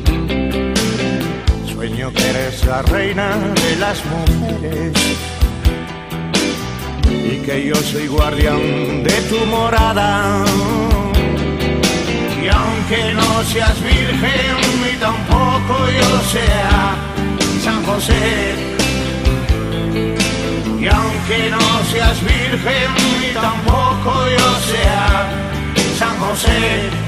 Sueño 1.83 2.13
que 2.13 2.29
eres 2.29 2.63
la 2.65 2.81
reina 2.81 3.35
de 3.35 3.75
las 3.75 4.01
mujeres 4.05 4.93
y 7.09 7.37
que 7.45 7.65
yo 7.65 7.75
soy 7.75 8.07
guardián 8.07 9.03
de 9.03 9.11
tu 9.29 9.45
morada. 9.47 10.45
Y 12.41 12.47
aunque 12.47 13.13
no 13.13 13.43
seas 13.43 13.75
virgen 13.83 14.55
ni 14.81 14.97
tampoco 14.97 15.75
yo 15.99 16.21
sea 16.31 16.95
San 17.61 17.83
José, 17.83 18.55
y 20.79 20.87
aunque 20.87 21.49
no 21.49 21.83
seas 21.91 22.17
virgen 22.23 22.89
ni 23.19 23.33
tampoco 23.33 24.29
yo 24.29 24.49
sea 24.71 25.27
San 25.99 26.17
José. 26.17 27.02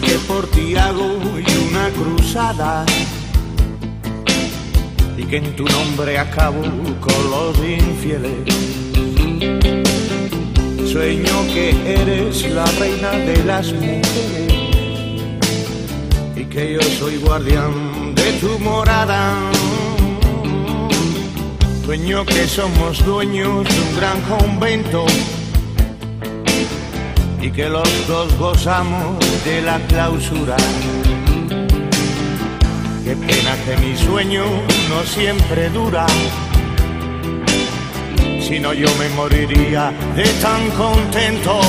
Que 0.00 0.14
por 0.26 0.46
ti 0.48 0.76
hago 0.76 1.18
y 1.38 1.68
una 1.68 1.88
cruzada 1.90 2.84
y 5.16 5.22
que 5.24 5.36
en 5.38 5.56
tu 5.56 5.64
nombre 5.64 6.18
acabo 6.18 6.62
con 7.00 7.30
los 7.30 7.56
infieles. 7.58 8.32
Sueño 10.90 11.46
que 11.52 11.70
eres 12.00 12.50
la 12.50 12.64
reina 12.78 13.10
de 13.10 13.44
las 13.44 13.72
mujeres 13.72 14.52
y 16.36 16.44
que 16.44 16.74
yo 16.74 16.82
soy 16.98 17.16
guardián 17.18 18.14
de 18.14 18.32
tu 18.40 18.58
morada. 18.58 19.36
Sueño 21.84 22.24
que 22.24 22.46
somos 22.46 23.04
dueños 23.04 23.64
de 23.64 23.80
un 23.80 23.96
gran 23.96 24.20
convento 24.22 25.04
y 27.42 27.50
que 27.50 27.68
los 27.68 27.88
dos 28.06 28.36
gozamos 28.38 29.18
de 29.44 29.62
la 29.62 29.78
clausura. 29.86 30.56
Qué 33.04 33.16
pena 33.16 33.56
que 33.64 33.76
mi 33.78 33.96
sueño 33.96 34.44
no 34.88 35.02
siempre 35.04 35.70
dura, 35.70 36.06
si 38.40 38.60
no 38.60 38.72
yo 38.72 38.88
me 38.98 39.08
moriría 39.10 39.92
de 40.14 40.24
tan 40.42 40.70
contento. 40.70 41.60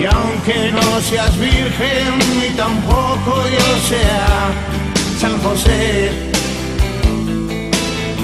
Y 0.00 0.06
aunque 0.06 0.72
no 0.72 1.00
seas 1.00 1.38
virgen 1.38 2.18
ni 2.40 2.48
tampoco 2.56 3.44
yo 3.48 3.88
sea 3.88 4.26
San 5.18 5.38
José, 5.42 6.10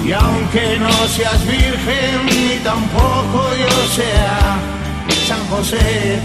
y 0.03 0.11
aunque 0.11 0.77
no 0.79 0.91
seas 1.07 1.45
virgen 1.45 2.25
ni 2.25 2.55
tampoco 2.63 3.49
yo 3.57 3.87
sea 3.95 4.80
San 5.31 5.47
José. 5.47 6.19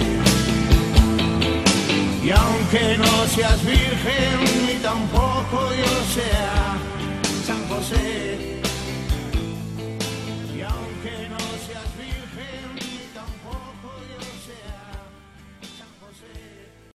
Y 2.24 2.30
aunque 2.30 2.98
no 2.98 3.26
seas 3.28 3.64
virgen 3.64 4.66
ni 4.66 4.74
tampoco 4.82 5.58
yo 5.80 5.92
sea. 6.12 6.85